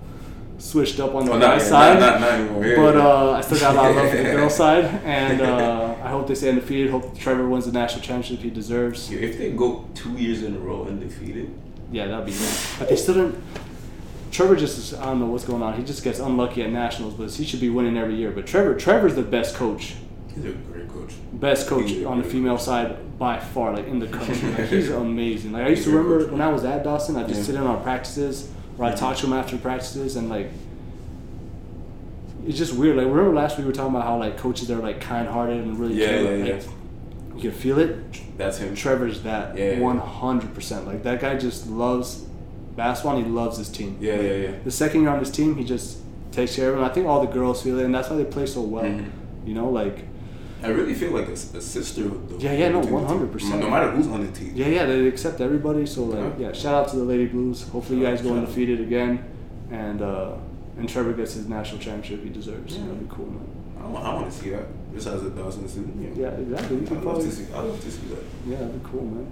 [0.59, 2.77] switched up on the Oh, guy side, not, not, not anymore.
[2.77, 5.95] But uh, I still got a lot of love for the girl side, and uh,
[6.05, 6.91] I hope they stay undefeated.
[6.91, 9.11] Hope Trevor wins the national championship if he deserves.
[9.11, 11.51] If they go two years in a row undefeated,
[11.91, 12.59] Yeah, that'd be great.
[12.79, 13.43] But they still didn't.
[14.33, 15.75] Trevor just is, I don't know what's going on.
[15.77, 18.31] He just gets unlucky at nationals, but he should be winning every year.
[18.33, 19.95] But Trevor, Trevor's the best coach,
[20.35, 21.13] he's a great coach.
[21.35, 22.65] best coach on the female coach.
[22.65, 24.35] side by far, like in the country.
[24.59, 25.53] Like he's amazing.
[25.53, 27.45] Like I used to remember when I was at Dawson, I just Yeah.
[27.47, 30.49] sit in on practices or I talk to him after practices, and like
[32.47, 32.97] it's just weird.
[32.97, 35.79] Like remember last week we were talking about how like coaches are like kind-hearted and
[35.79, 36.23] really Yeah, care.
[36.39, 36.71] yeah, like, yeah.
[37.37, 37.99] You can feel it.
[38.39, 38.75] That's him.
[38.75, 39.79] Trevor's that Yeah, yeah.
[39.79, 40.87] one hundred percent.
[40.87, 42.25] Like that guy just loves
[42.77, 43.17] basketball.
[43.17, 43.97] and He loves his team.
[44.01, 44.51] Yeah, yeah, yeah.
[44.65, 45.99] The second you're on his team, he just
[46.33, 46.85] takes care of him.
[46.85, 48.85] I think all the girls feel it, and that's why they play so well.
[48.85, 49.11] Mhm.
[49.45, 50.05] You know, like
[50.63, 52.29] I really feel like a, a sisterhood.
[52.29, 52.95] though, Yeah, yeah, no, the team.
[53.33, 53.59] 100%.
[53.61, 54.53] No matter who's on the team.
[54.55, 55.85] yeah, yeah, they accept everybody.
[55.87, 56.47] So like, Yeah.
[56.49, 57.67] yeah, shout out to the Lady Blues.
[57.69, 59.25] Hopefully, you guys go undefeated again,
[59.73, 60.33] and uh,
[60.79, 62.77] and Trevor gets his national championship he deserves.
[62.77, 62.83] Yeah.
[62.85, 63.47] That'd be cool, man.
[63.83, 64.65] I want, I want to see that.
[64.95, 66.17] This has a Dawson student.
[66.17, 66.77] Yeah, exactly.
[66.77, 67.47] You I can love to see.
[67.53, 68.19] I love to see that.
[68.47, 69.27] Yeah, that'd be cool, man.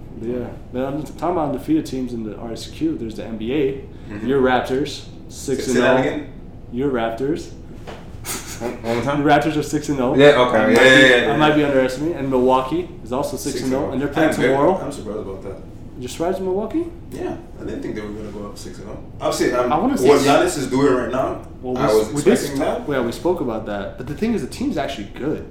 [0.73, 2.99] Yeah, I'm talking about undefeated teams in the RSEQ.
[2.99, 3.85] There's the NBA.
[4.09, 4.27] Mhm.
[4.27, 6.15] Your Raptors, six Say and that zero.
[6.15, 6.33] again.
[6.73, 7.51] Your Raptors.
[8.59, 9.23] One, one more The time.
[9.23, 10.15] Raptors are six and zero.
[10.15, 10.57] Yeah, okay.
[10.57, 11.33] I Yeah, might yeah, be- yeah, yeah.
[11.33, 12.17] I might be underestimating.
[12.17, 14.77] And Milwaukee is also six, and zero, and they're playing I'm very- tomorrow.
[14.77, 15.57] I'm surprised about that.
[16.07, 16.85] Surprised in Milwaukee?
[17.11, 19.03] Yeah, I didn't think they were gonna go up six and zero.
[19.19, 21.45] Obviously, um, I what Giannis is doing right now.
[21.61, 22.87] Well, I was we expecting that.
[22.89, 23.97] Yeah, we spoke about that.
[23.97, 25.45] But the thing is, the team's actually good.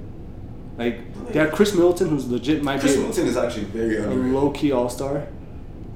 [0.77, 4.03] Like they have Khris Middleton, who's legit might Chris be Middleton is actually very a
[4.09, 4.33] underrated.
[4.33, 5.27] low key All Star.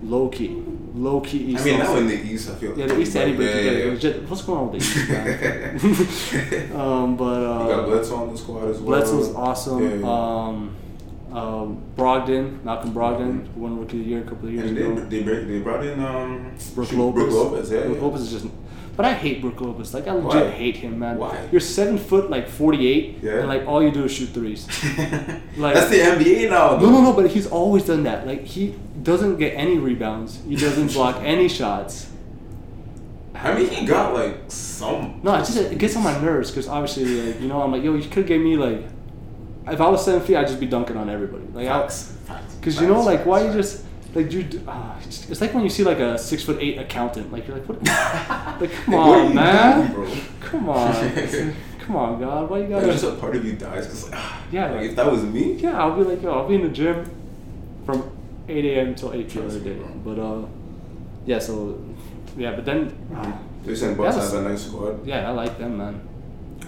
[0.03, 0.61] Low key,
[0.93, 1.61] low key East.
[1.61, 2.77] I mean, now in the East, I feel.
[2.77, 3.85] Yeah, the East anybody yeah, can get yeah, it.
[3.85, 3.91] yeah.
[3.91, 6.71] Legit, what's going on with the East?
[6.71, 6.75] man?
[6.79, 8.85] um, but uh, You got Bledsoe on the squad as well.
[8.85, 9.81] Bledsoe's awesome.
[9.81, 10.45] Yeah, yeah.
[10.47, 10.75] Um,
[11.35, 14.77] um, Brogdon, Malcolm Brogdon, who won Rookie of the Year a couple of years and
[14.77, 14.95] ago.
[15.09, 17.23] they, they, they brought in um, Brooke Lopez.
[17.23, 17.81] Brooke Lopez, yeah.
[17.83, 18.01] Brooke.
[18.01, 18.53] Lopez is just.
[18.95, 19.93] But I hate Brooke Lopez.
[19.93, 20.49] Like I legit Why?
[20.51, 21.17] hate him, man.
[21.17, 21.49] Why?
[21.51, 23.39] You're seven foot, like forty eight, Yeah.
[23.39, 24.65] and like all you do is shoot threes.
[25.57, 26.77] Like- That's the NBA now.
[26.77, 26.91] No, though.
[26.91, 27.13] no, no.
[27.13, 28.25] But he's always done that.
[28.25, 30.39] Like he doesn't get any rebounds.
[30.47, 32.09] He doesn't block any shots.
[33.33, 35.19] I mean, he got like some.
[35.21, 37.83] No, it just it gets on my nerves because obviously, like you know, I'm like,
[37.83, 38.81] yo, you could give me like,
[39.67, 41.45] if I was seven feet, I'd just be dunking on everybody.
[41.53, 42.13] Like, Facts.
[42.25, 42.55] Facts.
[42.55, 43.83] Because you know, Facts, like, why you just
[44.15, 44.63] like dude?
[44.67, 47.31] Uh, it's, it's like when you see like a six foot eight accountant.
[47.31, 47.83] Like you're like, what?
[48.61, 49.91] like, come on, man.
[49.91, 50.17] doing, bro?
[50.39, 52.49] Come on, come on, God.
[52.49, 52.87] Why you gotta?
[52.87, 55.53] just a part of you dies because, like, ah, Yeah, like if that was me,
[55.53, 57.09] yeah, I'll be like, yo, I'll be in the gym
[57.85, 58.09] from
[58.47, 58.95] eight a.m.
[58.95, 59.45] till eight p.m.
[59.45, 59.81] Every day.
[60.03, 60.45] But uh,
[61.25, 61.39] yeah.
[61.39, 61.83] So
[62.37, 62.93] yeah, but then.
[63.15, 63.31] uh,
[63.65, 65.05] they said Bucks have a nice squad.
[65.05, 66.07] Yeah, I like them, man.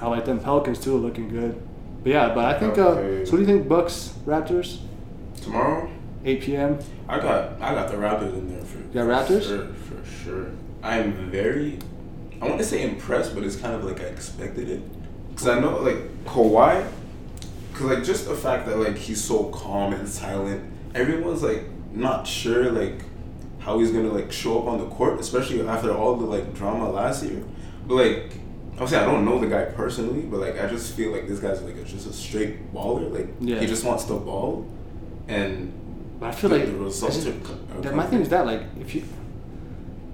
[0.02, 0.40] I like them.
[0.40, 1.67] Pelicans too, looking good.
[2.08, 2.78] But yeah, but I think.
[2.78, 3.26] Uh, Okay.
[3.26, 4.78] so what do you think, Bucks, Raptors,
[5.42, 5.90] Tomorrow,
[6.24, 6.80] 8 p.m.
[7.10, 8.78] I got I got the Raptors in there for.
[8.94, 9.44] got Raptors?
[9.46, 10.46] Sure, for sure.
[10.82, 11.80] I'm very.
[12.42, 14.82] I want to say impressed, but it's kind of like I expected it,
[15.30, 16.88] because I know like Kawhi,
[17.74, 20.64] because like just the fact that like he's so calm and silent,
[20.96, 23.02] everyone's like not sure like
[23.60, 26.90] how he's gonna like show up on the court, especially after all the like drama
[26.90, 27.44] last year.
[27.86, 28.32] But like
[28.80, 31.62] obviously I don't know the guy personally, but like I just feel like this guy's
[31.62, 33.12] like a, just a straight baller.
[33.12, 33.60] Like Yeah.
[33.60, 34.66] he just wants the ball,
[35.28, 35.72] and
[36.20, 38.62] But I feel the, like the results just- are that my thing is that like
[38.80, 39.04] if you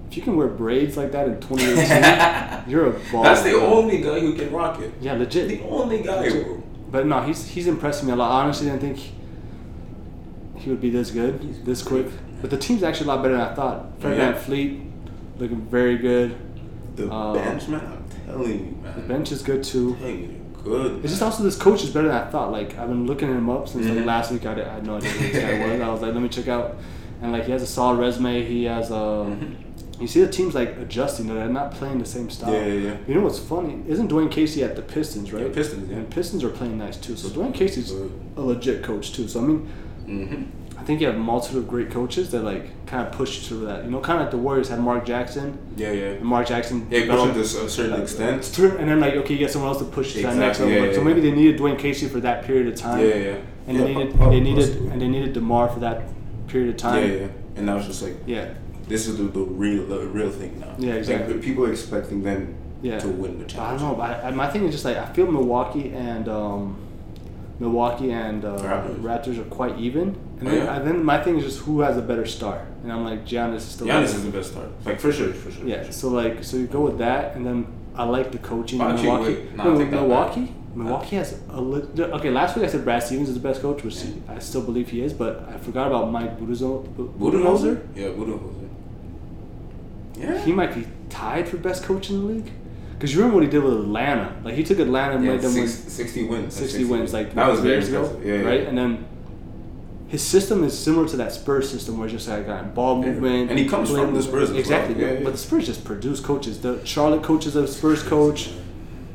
[0.08, 3.24] if you can wear braids like that in 2018, you're a baller.
[3.24, 4.92] That's the only guy who can rock it.
[5.00, 5.48] Yeah, legit.
[5.48, 6.92] The only guy, Legit.
[6.92, 8.30] But no, he's he's impressing me a lot.
[8.30, 8.98] I honestly didn't think
[10.56, 12.06] he would be this good, He's this quick.
[12.40, 13.86] But the team's actually a lot better than I thought.
[14.00, 14.32] Fred Yeah.
[14.34, 14.90] VanVleet
[15.38, 16.36] looking very good.
[16.96, 17.80] The Uh, bench, man.
[17.80, 18.94] I'm telling you, man.
[18.96, 19.90] The bench is good too.
[19.94, 21.00] I'm telling you, they're good.
[21.04, 22.52] It's just also this coach is better than I thought.
[22.52, 23.96] Like I've been looking him up since Mhm.
[23.96, 24.46] like last week.
[24.46, 25.80] I, did, I had no idea who this guy was.
[25.80, 26.76] I was like, let me check out.
[27.22, 28.44] And like he has a solid resume.
[28.44, 28.94] He has a.
[28.94, 29.54] Mhm.
[30.00, 31.26] You see the team's like adjusting.
[31.28, 32.52] They're not playing the same style.
[32.52, 32.96] Yeah, yeah, yeah.
[33.06, 33.80] You know what's funny?
[33.88, 35.46] Isn't Dwane Casey at the Pistons, right?
[35.46, 35.96] Yeah, Pistons, yeah.
[35.98, 37.16] And Pistons are playing nice too.
[37.16, 37.92] So Dwane Casey's
[38.36, 39.26] a legit coach too.
[39.28, 39.68] So I mean,
[40.06, 40.42] Mm-hmm.
[40.84, 41.16] I think you have
[41.54, 43.86] of great coaches that like kind of push you to that.
[43.86, 45.56] You know, kind of like the Warriors had Mark Jackson.
[45.78, 46.04] Yeah, yeah.
[46.08, 46.86] And Mark Jackson.
[46.90, 48.58] Yeah, developed- to a certain extent.
[48.58, 50.74] and then like okay, you get someone else to push you to that next level.
[50.74, 53.00] yeah, so yeah, maybe they needed Dwane Casey for that period of time.
[53.00, 53.36] Yeah, yeah.
[53.66, 54.92] And they needed Pop- they needed good.
[54.92, 56.02] and they needed DeMar for that
[56.48, 57.08] period of time.
[57.08, 57.16] yeah.
[57.16, 57.26] Yeah.
[57.56, 58.52] And now was just like Yeah.
[58.86, 60.74] this is the, the real the real thing now.
[60.78, 61.32] Yeah, exactly.
[61.32, 63.60] Like, people are expecting them to win the championship.
[63.60, 64.28] I don't know.
[64.28, 66.76] I, my thing is just like I feel Milwaukee and um,
[67.58, 69.00] Milwaukee and uh, Raptors.
[69.00, 69.38] Raptors.
[69.38, 70.16] are quite even.
[70.40, 70.76] And Oh, then, yeah?
[70.76, 72.66] and then my thing is just who has a better star.
[72.82, 73.86] And I'm like Giannis is still.
[73.86, 74.68] Giannis is the best start.
[74.84, 75.66] Like for sure, for sure.
[75.66, 75.88] Yeah.
[75.90, 78.80] So like so you go with that, and then I like the coaching.
[78.80, 79.34] in Milwaukee.
[79.34, 80.40] wait, no, No, Milwaukee.
[80.46, 80.50] back.
[80.76, 82.30] Milwaukee has a li- okay.
[82.30, 83.96] Last week I said Brad Stevens is the best coach, which
[84.28, 86.84] I still believe he is, but I forgot about Mike Budenholzer.
[86.96, 87.86] Budenholzer?
[87.94, 88.68] Yeah, Budenholzer.
[90.16, 90.44] Yeah.
[90.44, 92.50] He might be tied for best coach in the league.
[92.94, 94.34] Because you remember what he did with Atlanta?
[94.44, 96.54] Like he took Atlanta and yeah made them win 60 wins.
[96.54, 98.20] 60 wins like that was years ago.
[98.24, 98.40] Yeah, yeah.
[98.42, 98.60] right?
[98.66, 99.04] And then
[100.08, 103.50] his system is similar to that Spurs system, where it's just like uh, ball movement.
[103.50, 104.22] And he comes from the.
[104.22, 104.58] Spurs as well.
[104.60, 105.00] exactly.
[105.00, 105.20] Yeah, yeah.
[105.24, 106.60] But the Spurs just produce coaches.
[106.60, 108.50] The Charlotte coach is a Spurs coach.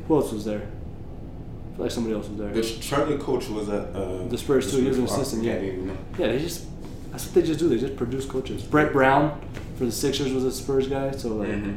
[0.08, 0.62] Who else was there?
[0.62, 2.52] I feel like somebody else was there.
[2.52, 5.52] The Charlotte coach was at uh, The Spurs too, he was an assistant, yeah.
[5.54, 5.96] can't even know.
[6.18, 6.66] Yeah, they just
[7.12, 7.68] that's what they just do.
[7.68, 8.62] They just produce coaches.
[8.62, 9.40] Brett Brown
[9.78, 11.76] for the Sixers was a Spurs guy, so like, Mhm.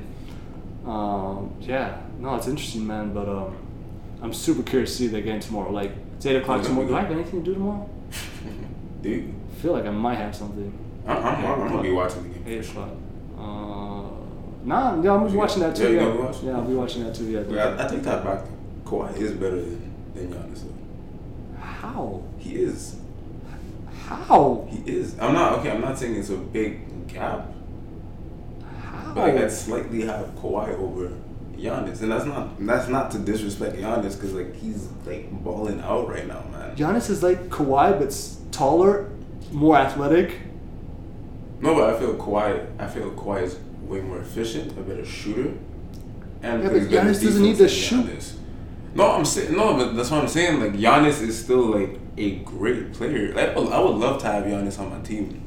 [0.87, 3.13] um, yeah, no, it's interesting, man.
[3.13, 3.55] But um,
[4.21, 5.71] I'm super curious to see that game tomorrow.
[5.71, 6.87] Like it's eight o'clock tomorrow.
[6.87, 7.89] Do I have anything to do tomorrow?
[9.03, 10.73] Dude, I feel like I might have something.
[11.05, 12.43] I'm, I'm, I'm, I'm gonna be watching the game.
[12.47, 12.89] Eight o'clock.
[13.37, 14.01] Uh,
[14.63, 15.83] nah, yeah, I'm You watching that too.
[15.83, 16.47] yeah, you Yeah, gonna be watching?
[16.47, 17.25] yeah, I'll be watching that too.
[17.29, 17.41] Yeah.
[17.41, 18.45] Wait, I, I take that back.
[18.85, 20.63] Kawhi is better than, than Giannis.
[20.63, 21.59] Though.
[21.61, 22.23] How?
[22.39, 22.95] He is.
[24.07, 24.67] How?
[24.71, 25.19] He is.
[25.19, 25.71] I'm not okay.
[25.71, 27.47] I'm not saying it's a big gap,
[28.81, 29.13] How?
[29.13, 31.11] but like I slightly have Kawhi over
[31.57, 36.07] Giannis, and that's not that's not to disrespect Giannis because like he's like balling out
[36.09, 36.75] right now, man.
[36.75, 38.13] Giannis is like Kawhi, but
[38.53, 39.09] taller,
[39.51, 40.37] more athletic.
[41.59, 42.65] No, but I feel Kawhi.
[42.79, 45.53] I feel Kawhi is way more efficient, a better shooter,
[46.41, 48.05] and Yeah, but Giannis doesn't need to shoot.
[48.05, 48.33] Giannis.
[48.95, 50.59] No, I'm saying no, but that's what I'm saying.
[50.59, 53.33] Like Giannis is still like a great player.
[53.33, 55.41] Like, I would- love to have Giannis on my team.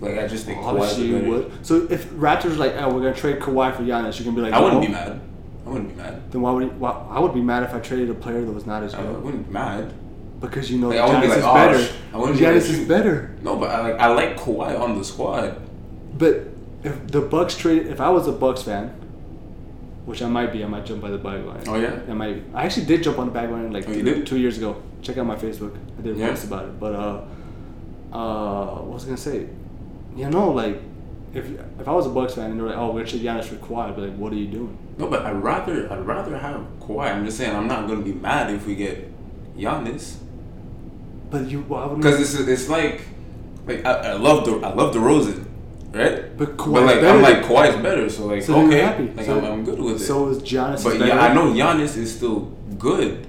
[0.00, 1.28] Like I just think Kawhi's Obviously, a you better.
[1.30, 1.66] would.
[1.66, 4.40] So if Raptors are like, oh, we're gonna trade Kawhi for Giannis, you can be
[4.42, 4.86] like, I wouldn't no.
[4.86, 5.20] be mad.
[5.66, 6.30] I wouldn't be mad.
[6.30, 8.52] Then why would he, why, I would be mad if I traded a player that
[8.52, 9.04] was not as good?
[9.06, 9.92] I wouldn't be mad.
[10.40, 11.94] Because you know Like, Giannis be like, is oh, better.
[12.12, 13.36] I be Giannis like, is better.
[13.42, 15.60] No, but I like I like Kawhi on the squad.
[16.16, 16.48] But
[16.82, 18.88] if the Bucks trade, if I was a Bucks fan,
[20.04, 21.68] which I might be, I might jump by the bandwagon.
[21.68, 22.00] Oh, yeah?
[22.08, 22.42] I might.
[22.54, 24.82] I actually did jump on the bandwagon like Oh, two, years ago.
[25.02, 25.76] Check out my Facebook.
[25.98, 26.28] I did a Yeah?
[26.30, 26.80] post about it.
[26.80, 27.20] But uh,
[28.12, 29.48] uh, what was I gonna say?
[30.16, 30.80] You know, like
[31.34, 31.46] if
[31.78, 33.88] if I was a Bucks fan and they're like, oh, we're gonna Giannis for Kawhi,
[33.90, 34.78] I'd be like, what are you doing?
[34.96, 37.12] No, but I'd rather I'd rather have Kawhi.
[37.12, 39.12] I'm just saying I'm not gonna be mad if we get
[39.56, 40.16] Giannis
[41.30, 43.02] But you, why would because it's it's like
[43.66, 45.46] like I, I love the I love the Rosen,
[45.92, 46.36] right?
[46.38, 49.08] But but like better I'm like Kawhi's better, so like So okay, happy.
[49.14, 50.04] like so, I'm, I'm good with it.
[50.04, 50.82] So is Giannis?
[50.84, 52.40] but yeah, I know Giannis is still
[52.78, 53.26] good.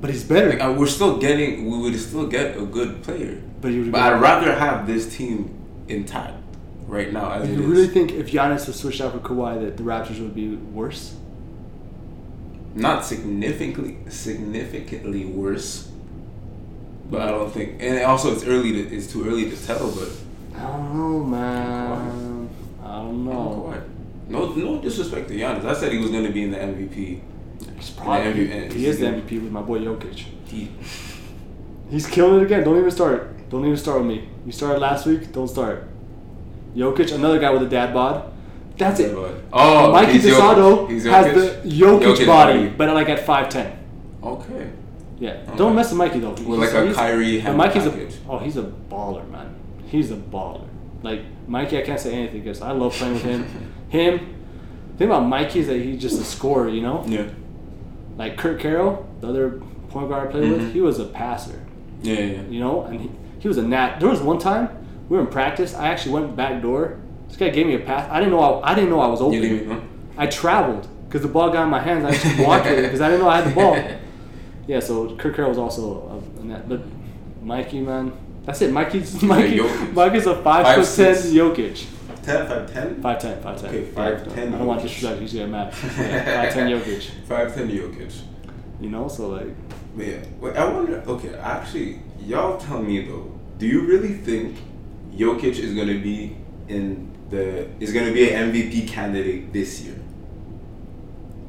[0.00, 0.50] But he's better.
[0.50, 3.40] Like I, we're still getting we would still get a good player.
[3.62, 5.54] but But I'd rather have this team
[5.88, 6.34] intact
[6.86, 7.66] right now as you it is.
[7.66, 11.14] really think if Giannis was switched out for Kawhi that the Raptors would be worse?
[12.76, 15.88] not significantly significantly worse.
[17.10, 19.90] But I don't think, and also it's early to it's too early to tell.
[19.90, 20.08] But
[20.56, 22.48] I don't know, man.
[22.82, 23.82] I don't know.
[24.28, 25.64] No no disrespect to Giannis.
[25.64, 27.20] I said he was going to be in the MVP.
[27.76, 30.24] He's probably, the MVP he is the MVP with my boy Jokic.
[30.46, 30.70] He,
[31.90, 32.64] He's killing it again.
[32.64, 33.48] Don't even start.
[33.50, 34.28] Don't even start with me.
[34.46, 35.32] You started last week.
[35.32, 35.86] Don't start.
[36.74, 38.32] Jokic, another guy with a dad bod.
[38.76, 39.14] That's it.
[39.52, 40.90] Oh, Mikey he's DeSoto Jokic.
[40.90, 42.68] He's has the Jokic, Jokic body, body.
[42.70, 43.78] but like at five ten.
[44.22, 44.70] Okay.
[45.18, 45.30] Yeah.
[45.46, 45.56] Okay.
[45.56, 46.32] Don't mess with Mikey though.
[46.32, 48.14] Like a Kyrie But Mikey's package.
[48.14, 49.54] a oh he's a baller man.
[49.86, 50.66] He's a baller.
[51.02, 53.72] Like Mikey, I can't say anything because I love playing with him.
[53.88, 54.34] him.
[54.92, 57.04] The thing about Mikey is that he's just a scorer, you know.
[57.06, 57.26] Yeah.
[58.16, 60.50] Like Kurt Carroll, the other point guard I played Mhm.
[60.58, 61.60] with, he was a passer.
[62.02, 62.14] Yeah.
[62.20, 62.42] Yeah.
[62.48, 63.98] you know, and he, he was a nat.
[64.00, 64.68] There was one time
[65.08, 65.74] we were in practice.
[65.74, 66.98] I actually went back door
[67.28, 68.08] This guy gave me a pass.
[68.10, 69.34] I didn't know I, I didn't know I was open.
[69.42, 69.82] You didn't know?
[70.16, 72.04] I traveled because the ball got in my hands.
[72.04, 73.76] I just walked it because I didn't know I had the ball.
[74.66, 76.68] Yeah, so Kirk Carroll was also a, in that.
[76.68, 76.80] But
[77.42, 78.12] Mikey, man,
[78.44, 78.72] that's it.
[78.72, 79.58] Mikey's Mikey.
[79.58, 79.92] Jokic.
[79.92, 81.26] Mikey's a five, Five, foot ten six.
[81.34, 81.86] Jokic.
[82.22, 83.02] 10, 5, 10?
[83.02, 83.68] Five ten, five ten.
[83.68, 84.88] Okay, Yeah, 5'10" I don't want to Jokic.
[84.88, 85.20] disrespect.
[85.20, 85.74] He's get mad.
[85.98, 87.10] Yeah, five ten Jokic.
[87.28, 88.20] 5, 10 Jokic.
[88.80, 89.48] You know, so like,
[89.94, 91.02] But yeah, wait, I wonder.
[91.06, 93.30] Okay, actually, y'all tell me though.
[93.58, 94.56] Do you really think
[95.14, 96.36] Jokic is gonna be
[96.68, 99.96] in the is gonna be an MVP candidate this year?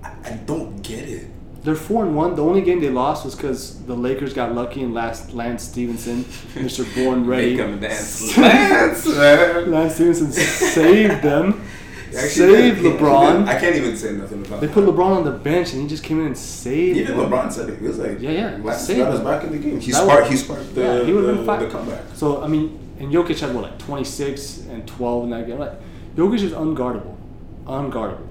[0.04, 1.28] I, I don't get it.
[1.65, 2.36] They're four and one.
[2.36, 6.23] The only game they lost was because the Lakers got lucky and last Lance Stephenson,
[6.54, 6.86] Mr.
[7.04, 7.56] Born Ready.
[7.56, 9.06] Make him dance, Lance.
[9.08, 11.62] Lance Stephenson saved them.
[12.10, 13.47] Actually, saved he- LeBron.
[13.47, 14.62] I can't even say nothing about.
[14.62, 14.67] That.
[14.67, 17.17] They put LeBron on the bench and he just came in and saved Even.
[17.17, 17.80] LeBron said it.
[17.80, 19.80] He was like, Yeah, yeah, Lance saved got us back in the game.
[19.82, 20.30] He That sparked.
[20.30, 22.04] was- He sparked the, Yeah, he the, been the comeback.
[22.13, 25.58] So I mean, and Jokic had what like 26 and 12 in that game.
[25.60, 25.73] Like
[26.15, 27.17] Jokic is unguardable,
[27.65, 28.28] unguardable,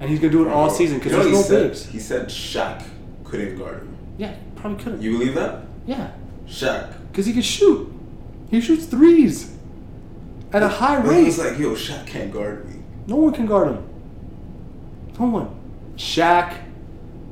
[0.00, 1.68] and he's gonna do it all season because You know there's no he said?
[1.70, 1.86] bigs.
[1.86, 2.84] He said Shaq
[3.24, 3.96] couldn't guard him.
[4.16, 5.02] Yeah, probably couldn't.
[5.02, 5.62] You believe that?
[5.86, 6.10] yeah,
[6.46, 6.92] Shaq.
[7.10, 7.92] because he can shoot.
[8.50, 9.54] He shoots threes
[10.52, 11.24] at a high rate.
[11.24, 12.80] He's like, yo, Shaq can't guard me.
[13.06, 13.84] No one can guard him.
[15.18, 15.54] No one.
[15.96, 16.56] Shaq,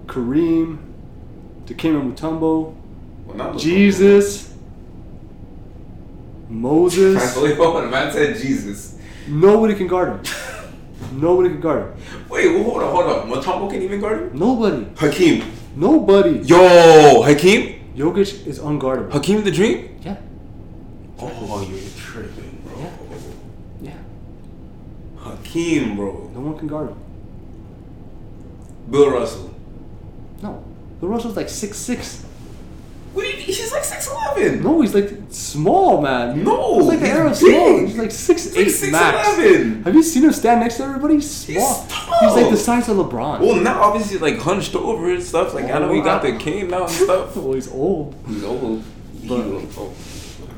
[0.07, 0.79] Kareem,
[1.66, 2.74] Dikembe Mutombo,
[3.26, 4.52] Well, not Jesus,
[6.48, 7.37] Moses.
[7.37, 7.90] Wait, hold on.
[7.90, 8.98] Man said Jesus.
[9.29, 10.20] Nobody can guard him.
[11.16, 12.29] Nobody can guard him.
[12.29, 13.42] Wait, well, hold on, hold on.
[13.42, 14.38] Mutombo can even guard him?
[14.38, 14.87] Nobody.
[14.96, 15.42] Hakeem.
[15.74, 16.40] Nobody.
[16.40, 17.94] Yo, Hakeem?
[17.96, 19.11] Jokic is unguardable.
[19.12, 19.98] Hakeem the Dream?
[20.02, 20.16] Yeah.
[21.18, 22.79] Oh, you're tripping, bro.
[22.79, 22.92] Yeah.
[23.81, 23.98] Yeah.
[25.22, 26.31] Hakeem, bro.
[26.35, 26.98] No one can guard him.
[28.90, 29.55] Bill Russell.
[30.42, 30.62] No.
[31.00, 32.25] The Russell's like six six.
[33.16, 33.37] What do you?
[33.37, 34.62] He's like 6'11.
[34.62, 36.44] No, he's like small, man.
[36.44, 37.79] No, He's like the era small.
[37.81, 39.29] He's like six He's eight max.
[39.38, 39.85] 6'11.
[39.85, 41.14] Have you seen him stand next to everybody?
[41.14, 41.83] He's small.
[41.85, 43.40] He's He's like the size of LeBron.
[43.40, 45.55] Well, now obviously like hunched over and stuff.
[45.55, 47.35] Like I know he got the cane now and stuff.
[47.38, 48.14] well, he's old.
[48.29, 48.85] He's old.
[49.26, 49.94] But- He's old.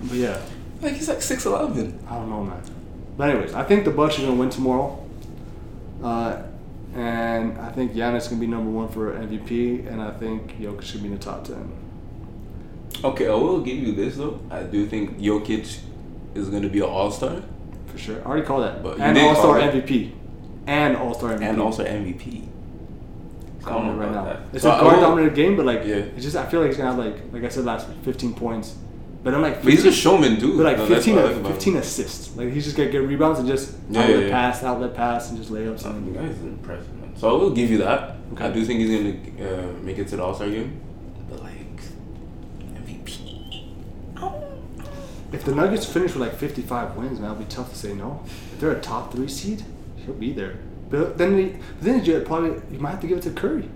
[0.03, 0.41] But yeah,
[0.83, 2.09] Like he's like 6'11.
[2.11, 2.61] I don't know, man.
[3.17, 5.05] But anyways, I think the Bucks are gonna win tomorrow.
[6.03, 6.43] Uh,
[6.95, 11.03] and I think Giannis gonna be number one for MVP, and I think Jokic should
[11.03, 11.71] be in the top ten.
[13.05, 14.41] Okay, I will give you this though.
[14.51, 15.79] I do think Jokic
[16.35, 17.43] is going to be an All Star
[17.87, 18.21] For sure.
[18.23, 18.83] I already called that.
[18.83, 19.59] But and All Star.
[19.61, 20.13] MVP.
[20.67, 21.43] And All Star MVP.
[21.43, 22.45] and also MVP.
[23.63, 24.25] So I calling it right now.
[24.25, 24.41] that.
[24.53, 25.97] It's So a guard dominated game, but like Yeah.
[25.97, 28.35] it's just I feel like he's gonna have like like I said last week, 15
[28.35, 28.77] points.
[29.23, 30.57] But I'm like But he's a showman, dude.
[30.57, 32.37] but like No, 15, like 15 assists.
[32.37, 35.39] Like he's just gonna get rebounds and just Yeah, outlet yeah, pass, outlet pass, and
[35.39, 35.81] just layups.
[35.81, 37.17] So, And, the guy's impressive, man.
[37.17, 38.17] So I will give you that.
[38.35, 38.45] Okay.
[38.45, 40.81] I do think he's going to uh, make it to the All Star game.
[41.29, 41.53] But like
[42.75, 43.65] MVP.
[45.33, 48.23] If the Nuggets finish with like 55 wins, man, it'll be tough to say no.
[48.53, 49.65] If they're a top three seed,
[49.97, 50.57] he'll be there.
[50.91, 53.69] But then, they, then you probably you might have to give it to Curry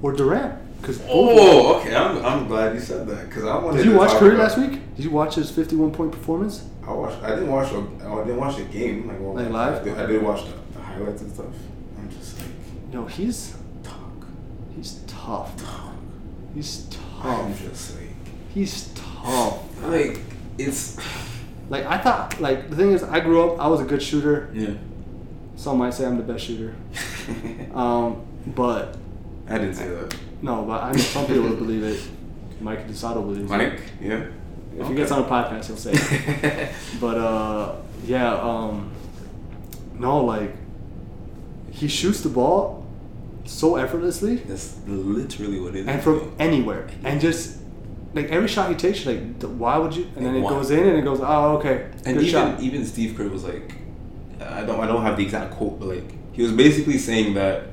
[0.00, 1.94] or Durant because Oh, okay.
[1.94, 3.78] I'm, I'm glad you said that because I wanted.
[3.78, 4.80] Did you watch Curry about- last week?
[4.96, 6.64] Did you watch his 51 point performance?
[6.86, 7.22] I watched.
[7.22, 7.70] I didn't watch.
[7.72, 9.08] A, oh, I didn't watch the game.
[9.08, 9.80] Like, well, Like live?
[9.82, 11.46] I did, I did watch the, the highlights and stuff.
[11.98, 12.48] I'm just like
[12.92, 13.54] No, he's
[13.84, 14.26] talk,
[14.74, 15.54] he's tough.
[15.62, 15.92] talk.
[16.54, 16.86] He's
[17.22, 17.62] I'm tough.
[17.62, 18.08] just like
[18.52, 19.82] He's tough.
[19.84, 20.18] like
[20.58, 20.98] it's
[21.68, 22.40] Like I thought.
[22.40, 23.60] Like the thing is, I grew up.
[23.60, 24.50] I was a good shooter.
[24.52, 24.74] yeah.
[25.56, 26.74] Some might say I'm the best shooter.
[27.74, 28.96] Um, but
[29.48, 30.16] I didn't say that.
[30.42, 32.00] no, but I know some people would believe it.
[32.60, 33.56] Mike DeSato believes it.
[33.56, 34.26] Mike, yeah.
[34.76, 36.72] If he gets on a podcast, he'll say it.
[37.00, 38.90] But uh, yeah, um,
[39.98, 40.52] no, like
[41.70, 42.84] he shoots the ball
[43.44, 45.86] so effortlessly That's literally what it is.
[45.88, 47.58] and from anywhere, and just
[48.14, 50.04] like every shot he takes, you're like, why would you?
[50.16, 50.50] And then it why?
[50.50, 52.60] goes in, and it goes, oh, okay, And good even shot.
[52.60, 53.74] even Steve Kerr was like,
[54.40, 57.68] I don't I don't have the exact quote, but like he was basically saying that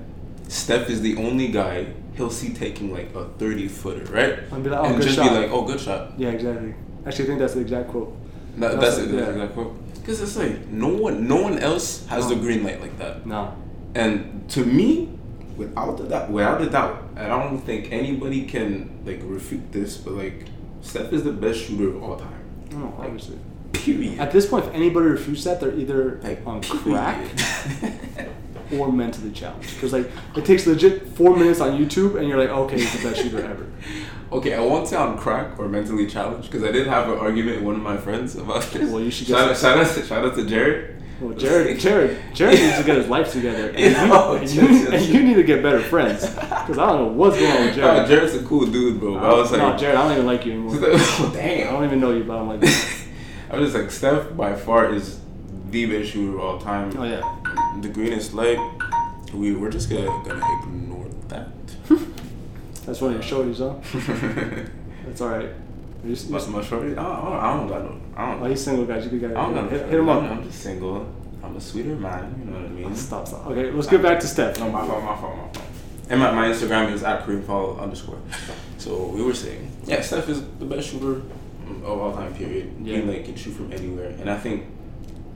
[0.47, 4.39] Steph is the only guy he'll see taking like a thirty footer, right?
[4.51, 5.29] And be like, oh, and good just shot.
[5.29, 6.13] be like, oh, good shot.
[6.17, 6.73] Yeah, exactly.
[7.05, 8.15] Actually, I think that's the exact quote.
[8.57, 9.11] That, That's that's it, it.
[9.11, 9.25] That's yeah.
[9.25, 9.95] the exact quote.
[9.95, 13.25] Because it's like no one, no one else has the green light like that.
[13.25, 13.55] No,
[13.95, 15.17] And to me,
[15.59, 20.13] without a doubt, without a doubt, I don't think anybody can like refute this, but
[20.13, 20.45] like
[20.81, 22.41] Steph is the best shooter of all time.
[22.71, 23.37] no, obviously.
[23.73, 24.19] Period.
[24.19, 27.19] At this point, if anybody refutes that, they're either Like on crack
[28.71, 29.75] or mentally challenged.
[29.75, 33.09] Because like it takes legit four minutes on YouTube, and you're like, okay, he's the
[33.09, 33.67] best shooter ever.
[34.31, 37.57] Okay, I won't say on crack or mentally challenged because I did have an argument
[37.57, 38.87] with one of my friends about this.
[38.91, 41.01] Well, you should shout, get out, shout, out to, shout out to Jared.
[41.19, 44.67] Well, Jared, Jared, Jared needs to get his life together, and, you, no, and, you,
[44.67, 46.25] just- and you need to get better friends.
[46.25, 48.07] Because I don't know what's going on with No, Jared.
[48.07, 49.17] Jared's a cool dude, bro.
[49.17, 50.75] I was like, no, Jared, I don't even like you anymore.
[50.81, 52.63] oh, Dang, I don't even know you, but I'm like,
[53.51, 55.19] I was just like, Steph by far is
[55.71, 56.93] the best shooter of all time.
[56.97, 57.79] Oh yeah.
[57.81, 58.57] The greenest light.
[59.33, 61.47] We we're just gonna gonna ignore that.
[62.85, 64.69] That's one of your shorties, huh?
[65.05, 65.49] That's all right.
[66.03, 66.91] You What's my shorty?
[66.91, 68.01] I don't, I don't got no.
[68.15, 68.43] I don't.
[68.43, 69.05] oh, he's single, guys.
[69.11, 70.31] You get I don't got no hit, hit him I'm, up.
[70.31, 71.13] I'm just single.
[71.43, 72.35] I'm a sweeter man.
[72.39, 72.95] You know what I mean?
[72.95, 73.47] Stop, stop.
[73.47, 74.59] Okay, let's get back to Steph.
[74.59, 75.65] No, my fault, my fault, my fault.
[76.09, 78.19] And my, my Instagram is at Kareem Fall underscore.
[78.77, 81.21] So we were saying, yeah, Steph is the best shooter
[81.83, 82.33] of all time.
[82.33, 82.73] Period.
[82.81, 82.97] Yeah.
[82.97, 84.65] He like can shoot from anywhere, and I think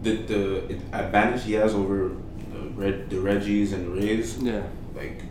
[0.02, 2.12] the the advantage he has over
[2.54, 4.64] the red the Reggies and Rays, Yeah.
[4.96, 5.22] like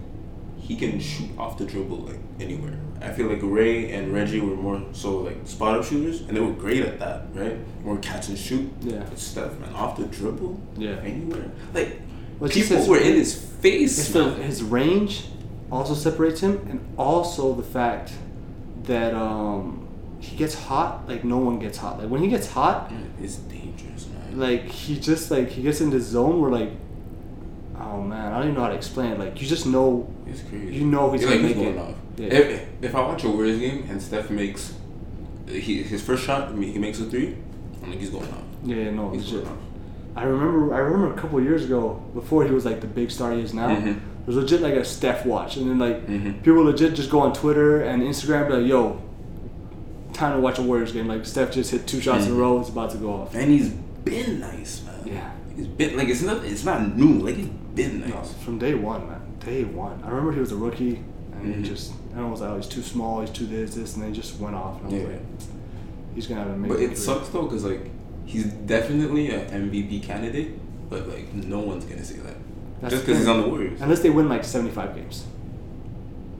[0.58, 2.78] he can shoot off the dribble like anywhere.
[3.04, 6.40] I feel like Ray and Reggie were more so like spot up shooters, and they
[6.40, 7.56] were great at that, right?
[7.84, 8.70] More catch and shoot.
[8.80, 9.04] Yeah.
[9.08, 10.96] But Steph, man, off the dribble, Yeah.
[11.02, 11.50] anywhere.
[11.74, 12.00] Like
[12.38, 13.98] Well, it's people his- were in his face.
[13.98, 14.40] It's the, man.
[14.42, 15.26] his range
[15.70, 18.12] also separates him, and also the fact
[18.84, 19.86] that um,
[20.20, 21.98] he gets hot like no one gets hot.
[22.00, 24.38] Like when he gets hot, It's dangerous, man.
[24.38, 26.70] like he just like he gets in this zone where like,
[27.80, 29.18] oh man, I don't even know how to explain it.
[29.18, 30.74] Like you just know, It's crazy.
[30.76, 31.78] you know he's It's gonna like make he's it.
[31.78, 31.94] off.
[32.16, 32.26] Yeah.
[32.28, 34.74] If, if I watch a Warriors game and Steph makes
[35.48, 37.36] he, his first shot, I mean, he makes a three,
[37.82, 38.42] I'm like he's going off.
[38.64, 39.44] Yeah, no, He's legit.
[39.44, 39.62] going off.
[40.14, 43.10] I remember, I remember a couple of years ago, before he was like the big
[43.10, 43.68] star he is now.
[43.68, 43.96] Mhm.
[43.96, 46.42] It was legit like a Steph watch, and then like Mhm.
[46.42, 49.00] people legit just go on Twitter and Instagram, be like, "Yo,
[50.12, 52.38] time to watch a Warriors game." Like Steph just hit two shots in a Mhm.
[52.38, 53.34] row, it's about to go off.
[53.34, 54.94] And he's been nice, man.
[55.14, 55.30] Yeah.
[55.56, 57.18] He's been like it's not it's not new.
[57.24, 58.32] Like he's been No, nice.
[58.34, 59.20] from day one, man.
[59.44, 60.00] Day one.
[60.04, 61.00] I remember he was a rookie,
[61.32, 61.64] and he Mhm.
[61.64, 63.20] just everyone was like, "Oh, he's too small.
[63.20, 64.78] He's too this, this," and then he just went off.
[64.82, 65.08] And I was Yeah.
[65.08, 65.20] like,
[66.14, 67.90] "He's gonna have an amazing." But it career." sucks though, cause like
[68.26, 70.50] he's definitely an MVP candidate,
[70.90, 72.36] but like no one's gonna say that
[72.80, 73.80] That's just because he's on the Warriors.
[73.80, 75.24] Unless they win like seventy-five games.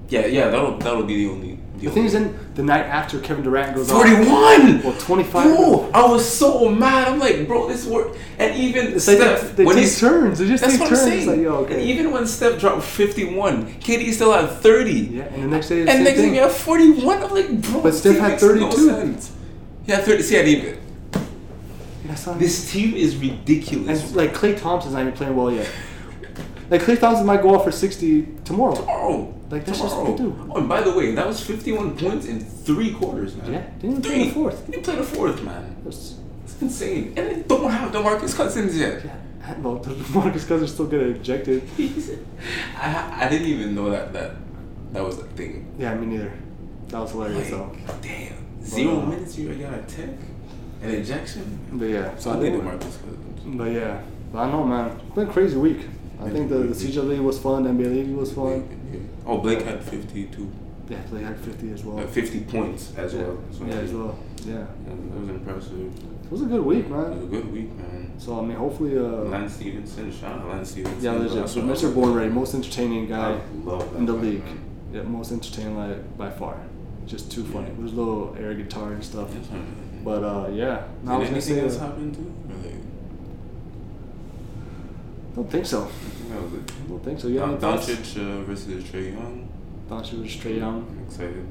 [0.09, 1.59] Yeah, yeah, that'll that'll be the only.
[1.89, 4.83] The thing is, then the night after Kevin Durant goes off, Forty-one.
[4.83, 5.57] Well, 25.
[5.57, 7.09] Bro, I was so mad.
[7.09, 8.17] I'm like, bro, this work.
[8.39, 10.39] And even It's like Steph, they, they when he's turns.
[10.39, 11.03] They just that's take what turns.
[11.03, 11.27] I'm saying.
[11.29, 11.75] Like, yo, okay.
[11.75, 14.93] And even when Steph dropped 51, KD still had 30.
[14.93, 16.35] yeah, and the next day, the And next thing thing.
[16.37, 17.23] you have 41.
[17.23, 18.87] I'm like, bro, But Steph had makes no 32.
[18.87, 19.33] sense.
[19.89, 20.23] 30.
[20.23, 20.79] See, I didn't even.
[22.39, 24.07] This team is ridiculous.
[24.09, 25.69] And like Klay Thompson's not even playing well yet.
[26.73, 28.75] Like Klay Thompson might go off for sixty tomorrow.
[28.75, 29.35] Tomorrow.
[29.51, 30.11] Like, that's just Tomorrow.
[30.13, 30.49] what they do.
[30.51, 33.53] Oh, and by the way, that was 51 points in three quarters, man.
[33.53, 34.65] Yeah, didn't play the fourth.
[34.65, 35.77] He didn't play the fourth, man.
[35.85, 37.13] That's- It's insane.
[37.19, 39.05] And they don't have DeMarcus Cousins yet.
[39.05, 41.69] Yeah, well, Marcus Cousins still getting ejected.
[42.79, 44.31] I, I didn't even know that that
[44.95, 45.75] that was a thing.
[45.79, 46.33] Yeah, me neither.
[46.89, 47.77] That was hilarious though.
[48.01, 50.09] Damn, zero uh, minutes you got a tech,
[50.83, 51.45] an ejection.
[51.75, 52.57] But yeah, So I think.
[52.63, 53.41] DeMarcus Cousins.
[53.59, 54.01] But yeah,
[54.33, 54.99] but I know, man.
[55.07, 55.81] It's been a crazy week.
[56.25, 57.65] I think the, the CJ League was fun.
[57.65, 58.69] NBA League was fun.
[58.93, 59.01] Yeah.
[59.27, 60.51] Oh, Blake had 52,
[60.89, 62.01] Yeah, they had fifty as well.
[62.01, 63.23] uh, 50 points as yeah.
[63.23, 63.39] well.
[63.53, 64.19] So yeah, as well.
[64.45, 65.81] Yeah, Yeah, that was impressive.
[66.25, 67.13] it was a good week, man.
[67.13, 68.13] It was a good week, man.
[68.19, 71.03] So I mean, hopefully, uh, Lance Stephenson, shout out Lance Stephenson.
[71.05, 71.49] yeah, legit.
[71.49, 71.85] So Mr.
[71.85, 71.95] love.
[71.95, 73.33] Born Ready, most entertaining guy.
[73.33, 74.45] I love that in the guy, league.
[74.45, 74.59] man.
[74.93, 76.57] Yeah, most entertaining like by far.
[77.07, 77.67] Just too funny.
[77.69, 77.73] Yeah.
[77.75, 79.31] With his little air guitar and stuff.
[80.05, 80.85] But uh, yeah.
[81.07, 82.33] I Did was anything else Uh, happen too?
[82.63, 82.75] Like,
[85.35, 85.85] don't think so.
[85.85, 86.89] I think that.
[86.89, 87.29] Don't think so.
[87.29, 89.49] You have Don- Doncic uh, versus Trae Young.
[89.89, 90.87] Doncic was Trae Young.
[90.91, 91.47] I'm excited.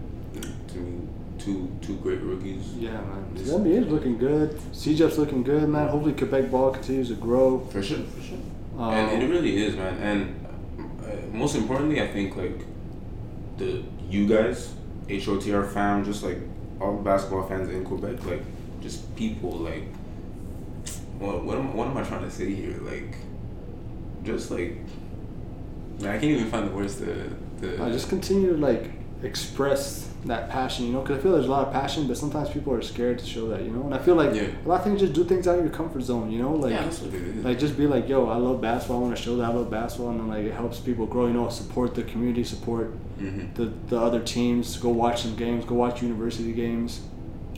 [0.69, 1.07] To me,
[1.39, 2.63] two two great rookies.
[2.77, 3.25] Yeah, man.
[3.33, 4.51] The This- NBA is looking good.
[4.73, 5.87] CJ's looking good, man.
[5.89, 7.59] Hopefully, Quebec ball continues to grow.
[7.71, 8.37] For sure, for sure.
[8.77, 9.95] Um, and it really is, man.
[9.99, 10.45] And
[11.03, 12.65] uh, most importantly, I think like
[13.57, 14.73] the you guys,
[15.07, 16.37] HOTR fam, just like
[16.79, 18.43] all the basketball fans in Quebec, like
[18.81, 19.83] just people, like
[21.19, 22.77] what what am what am I trying to say here?
[22.81, 23.15] Like
[24.23, 24.77] just like
[25.99, 27.29] man, I can't even find the words to
[27.61, 27.83] to.
[27.83, 28.91] I just continue to like
[29.23, 32.49] express that passion, you know, because I feel there's a lot of passion, but sometimes
[32.49, 33.83] people are scared to show that, you know.
[33.83, 34.47] And I feel like Yeah.
[34.63, 36.71] a lot of things just do things out of your comfort zone, you know, like.
[36.73, 37.43] yeah, that's what it is.
[37.43, 39.69] like just be like yo i love basketball i want to show that i love
[39.71, 43.51] basketball and then like it helps people grow you know support the community support mm-hmm.
[43.55, 47.01] the, the other teams go watch some games go watch university games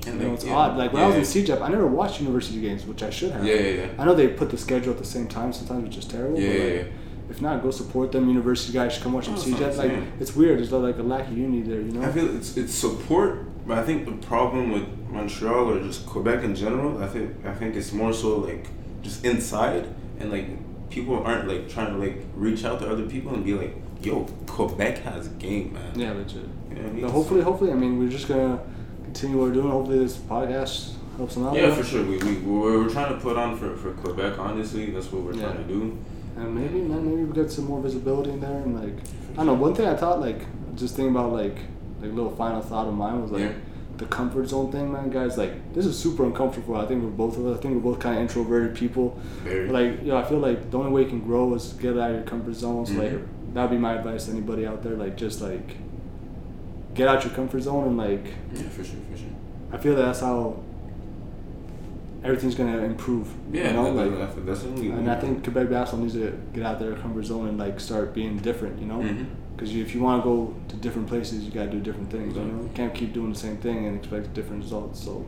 [0.05, 0.77] And you know it's yeah, odd.
[0.77, 3.31] Like when yeah, i was in CEGEP i never watched university games which i should
[3.31, 3.45] have.
[3.45, 3.87] Yeah, yeah, yeah.
[3.97, 5.53] i know they put the schedule at the same time.
[5.53, 6.93] Sometimes which is terrible Yeah, but like,
[7.29, 8.27] if not go support them.
[8.27, 9.51] University guys should come watch oh, them.
[9.51, 10.59] What CEGEP like it's weird.
[10.59, 12.01] There's like a lack of unity there you know?
[12.01, 16.43] I feel it's it's support, but I think the problem with Montreal or just Quebec
[16.43, 18.67] in general, I think I think it's more so like
[19.01, 19.87] just inside
[20.19, 20.47] and like
[20.89, 24.25] people aren't like trying to like reach out to other people and be like, yo,
[24.45, 25.97] Quebec has a game, man.
[25.97, 26.43] yeah legit.
[26.69, 27.09] You know I mean?
[27.09, 28.59] hopefully hopefully i mean we're just gonna
[29.13, 32.03] continue what we're doing hopefully this podcast helps them out Yeah, for sure.
[32.03, 34.39] We, we we're, we're trying to put on for, for Quebec.
[34.39, 35.43] Honestly, that's what we're Yeah.
[35.51, 35.97] trying to do.
[36.35, 38.57] And maybe, man, maybe we get some more visibility in there.
[38.61, 38.95] And like,
[39.33, 39.53] I don't know.
[39.53, 40.39] One thing I thought, like,
[40.75, 41.55] just thinking about like,
[42.01, 43.51] like little final thought of mine was like, Yeah.
[43.97, 45.37] the comfort zone thing, man, guys.
[45.37, 46.75] Like this is super uncomfortable.
[46.77, 47.59] I think we're both of us.
[47.59, 49.19] I think we're both kind of introverted people.
[49.43, 49.69] Very.
[49.69, 52.15] Like, yo, I feel like the only way you can grow is get out of
[52.15, 52.87] your comfort zone.
[52.87, 52.97] So, Mhm.
[52.97, 54.95] like, that'd be my advice to anybody out there.
[54.95, 55.75] Like, just like
[56.93, 59.27] get out your comfort zone and like yeah, for sure, for sure.
[59.71, 60.59] I feel that's how
[62.23, 63.27] everything's gonna improve.
[63.51, 64.11] Yeah, you know, that- like.
[64.35, 64.89] that- that's definitely.
[64.91, 68.13] And I think Quebec basketball needs to get out their comfort zone and like start
[68.13, 68.99] being different, you know.
[68.99, 69.25] Mhm.
[69.63, 72.35] Because if you want to go to different places, you gotta do different things.
[72.35, 75.01] You know, you can't keep doing the same thing and expect different results.
[75.01, 75.25] So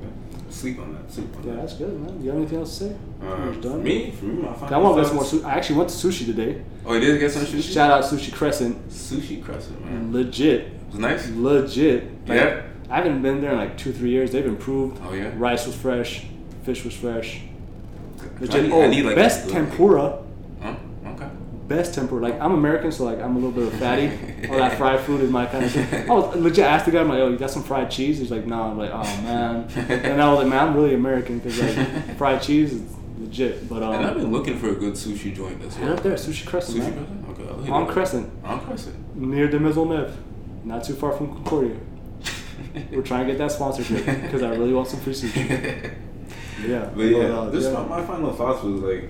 [0.50, 1.10] Sleep on that.
[1.10, 1.62] Sleep on yeah, that.
[1.62, 2.22] that's good, man.
[2.22, 2.96] You have anything else to say?
[3.24, 3.82] Uh, for done.
[3.82, 5.24] me, for me, I want to get some more.
[5.26, 6.62] Su- I actually went to sushi today.
[6.86, 7.74] Oh, you did get some sushi.
[7.74, 8.90] Shout out Sushi Crescent.
[8.90, 10.12] Sushi Crescent, man.
[10.12, 11.30] Legit, It was nice.
[11.30, 12.04] legit.
[12.28, 12.62] Like, Yeah.
[12.90, 14.34] I haven't been there in like two, three years.
[14.34, 15.00] They've improved.
[15.08, 15.32] Oh yeah.
[15.38, 16.26] Rice was fresh,
[16.64, 17.40] fish was fresh.
[18.20, 18.64] I Legit.
[18.64, 20.18] need- oh, I need, like, best tempura.
[21.68, 22.22] Best tempura.
[22.22, 24.08] Like I'm American, so like I'm a little bit of fatty.
[24.50, 26.10] All that fried food is my kind of thing.
[26.10, 28.30] I was legit asked the guy, I'm like, "Oh, you got some fried cheese?" He's
[28.30, 31.60] like, "No." I'm like, "Oh man." And I was like, "Man, I'm really American because
[31.60, 32.82] like fried cheese is
[33.18, 35.90] legit." But um, And I've um, been looking for a good sushi joint as well.
[35.90, 36.94] right up there, Sushi Crescent, Sushi man.
[37.34, 37.62] Crescent?
[37.64, 37.72] Okay.
[37.72, 37.88] On.
[37.88, 39.16] Crescent, On Crescent.
[39.16, 40.14] near de Maisonneuve,
[40.64, 41.78] not too far from Concordia.
[42.92, 45.94] We're trying to get that sponsorship because I really want some free sushi.
[46.66, 47.72] Yeah, But yeah, uh, this yeah.
[47.74, 49.10] my, my final thoughts was like,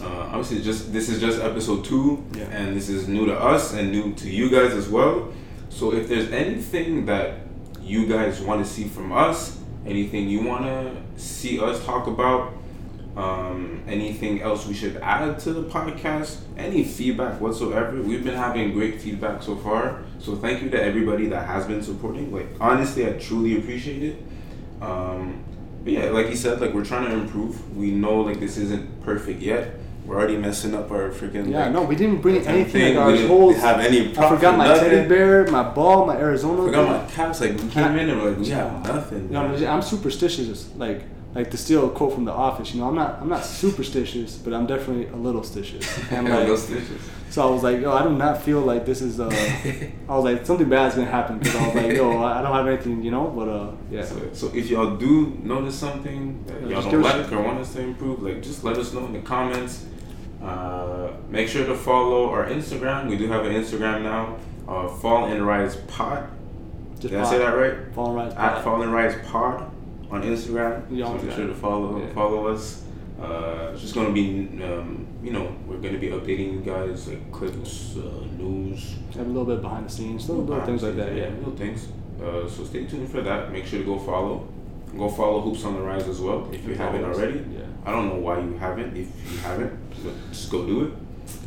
[0.00, 2.44] uh, obviously just this is just episode two, Yeah.
[2.44, 5.32] and this is new to us and new to you guys as well.
[5.68, 7.38] So if there's anything that
[7.82, 12.52] you guys want to see from us, anything you want to see us talk about,
[13.16, 18.72] um, anything else we should add to the podcast, any feedback whatsoever, we've been having
[18.72, 20.02] great feedback so far.
[20.18, 22.32] So thank you to everybody that has been supporting.
[22.32, 24.22] Like honestly, I truly appreciate it.
[24.80, 25.42] Um,
[25.84, 27.76] but yeah, like you said, like we're trying to improve.
[27.76, 29.74] We know like this isn't perfect yet.
[30.04, 31.50] We're already messing up our freaking.
[31.50, 32.72] Yeah, like, no, we didn't bring anything.
[32.72, 33.54] thing, Like we our didn't whole.
[33.54, 34.90] have any I forgot my nothing.
[34.90, 36.62] teddy bear, my ball, my Arizona.
[36.64, 36.92] Forgot thing.
[37.06, 37.40] my caps.
[37.40, 39.30] Like we came in and we're like we have nothing.
[39.32, 39.64] Man.
[39.66, 40.70] I'm superstitious.
[40.76, 42.74] Like, like to steal a quote from The Office.
[42.74, 45.84] You know, I'm not, I'm not superstitious, but I'm definitely a little stitious.
[46.12, 46.58] And Yeah, like,
[47.30, 49.18] so I was like, yo, I do not feel like this is.
[49.20, 49.30] Uh,
[50.08, 52.66] I was like, something bad's gonna happen because I was like, yo, I don't have
[52.66, 53.28] anything, you know.
[53.28, 54.04] But uh, yeah.
[54.04, 57.72] So, so if y'all do notice something that Yeah, y'all don't like or want us
[57.74, 59.86] to improve, like just let us know in the comments.
[60.42, 63.08] Uh, make sure to follow our Instagram.
[63.08, 64.36] We do have an Instagram now.
[64.66, 66.28] Uh, Fall and Rise Pod.
[66.98, 67.92] Just Did I say that right?
[67.94, 68.32] Fall right.
[68.32, 69.70] At Fall and Rise Pod
[70.10, 70.84] on Instagram.
[70.90, 72.12] Yeah, so make sure to follow Yeah.
[72.14, 72.84] follow us.
[73.20, 77.30] Uh, it's just gonna be, um, you know, we're gonna be updating you guys like
[77.30, 81.14] clips, uh, news, Have a little bit behind the scenes, little, little things like that.
[81.14, 81.28] Yeah.
[81.38, 81.88] little things.
[82.20, 83.52] Uh, so stay tuned for that.
[83.52, 84.46] Make sure to go follow.
[84.96, 87.44] Go follow Hoops on the Rise as well if you haven't already.
[87.52, 87.60] Yeah.
[87.84, 88.96] I don't know why you haven't.
[88.96, 89.78] If you haven't,
[90.30, 90.92] just go do it.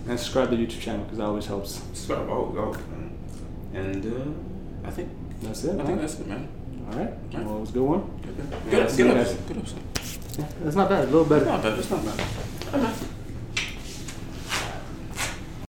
[0.08, 1.76] And subscribe to the YouTube channel because that always helps.
[1.94, 2.28] Subscribe.
[2.30, 3.18] Oh, oh, man.
[3.74, 5.10] And uh, I think
[5.42, 5.72] That's it.
[5.72, 5.86] I man.
[5.86, 6.48] think that's it, man.
[6.92, 7.10] All right.
[7.34, 7.46] Right.
[7.46, 8.20] Well, it was a good one.
[8.22, 8.36] Good,
[8.72, 9.48] Yeah, good, good you episode.
[9.48, 9.80] Good episode.
[10.38, 11.04] Yeah, that's not bad.
[11.04, 11.46] A little better.
[11.80, 12.06] It's better.
[12.06, 12.28] not bad.
[12.28, 13.08] It's not bad.